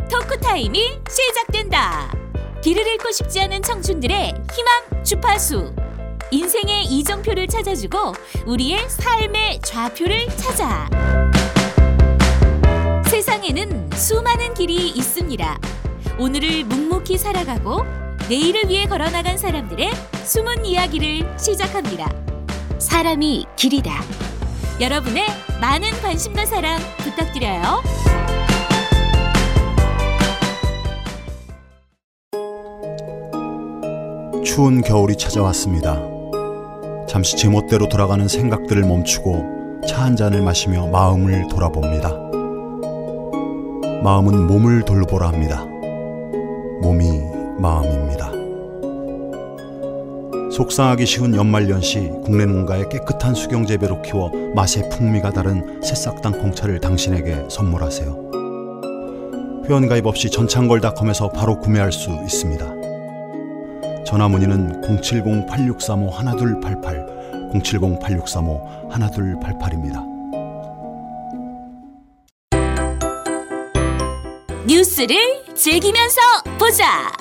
토크 0.10 0.40
타임이 0.40 1.00
시작된다. 1.10 2.12
길을 2.62 2.86
잃고 2.86 3.12
싶지 3.12 3.42
않은 3.42 3.62
청춘들의 3.62 4.34
희망 4.54 5.04
주파수. 5.04 5.74
인생의 6.32 6.86
이정표를 6.86 7.48
찾아주고 7.48 8.14
우리의 8.46 8.90
삶의 8.90 9.60
좌표를 9.62 10.28
찾아. 10.36 10.90
세상에는 13.06 13.92
수많은 13.94 14.54
길이 14.56 14.90
있습니다. 14.90 15.60
오늘을 16.18 16.64
묵묵히 16.66 17.18
살아가고 17.18 17.86
내일을 18.28 18.68
위해 18.70 18.86
걸어나간 18.88 19.38
사람들의 19.38 19.92
숨은 20.24 20.66
이야기를 20.66 21.38
시작합니다. 21.38 22.10
사람이 22.80 23.46
길이다. 23.56 24.04
여러분의 24.82 25.26
많은 25.62 25.92
관심과 26.02 26.46
사랑 26.46 26.80
부탁드려요. 26.98 28.15
추운 34.46 34.82
겨울이 34.82 35.16
찾아왔습니다. 35.16 36.00
잠시 37.08 37.36
제멋대로 37.36 37.90
돌아가는 37.90 38.26
생각들을 38.28 38.84
멈추고 38.84 39.82
차 39.88 40.04
한 40.04 40.16
잔을 40.16 40.42
마시며 40.44 40.88
마음을 40.88 41.48
돌아봅니다. 41.48 42.12
마음은 44.04 44.46
몸을 44.46 44.86
돌보라 44.86 45.28
합니다. 45.30 45.66
몸이 46.82 47.22
마음입니다. 47.58 48.32
속상하기 50.52 51.06
쉬운 51.08 51.36
연말연시 51.36 52.12
국내 52.24 52.46
농가의 52.46 52.90
깨끗한 52.90 53.34
수경 53.34 53.66
재배로 53.66 54.04
키워 54.04 54.32
맛의 54.54 54.90
풍미가 54.90 55.32
다른 55.32 55.82
새싹 55.82 56.22
땅콩차를 56.22 56.80
당신에게 56.80 57.46
선물하세요. 57.50 58.26
회원가입 59.68 60.06
없이 60.06 60.30
전창걸닷컴에서 60.30 61.30
바로 61.30 61.60
구매할 61.60 61.92
수 61.92 62.12
있습니다. 62.12 62.75
전화 64.06 64.28
문의는 64.28 64.82
070-8635-1288, 64.82 67.54
070-8635-1288입니다. 67.54 70.04
뉴스를 74.68 75.18
즐기면서 75.56 76.20
보자. 76.60 77.12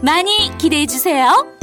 많이 0.00 0.50
기대해 0.58 0.86
주세요. 0.86 1.53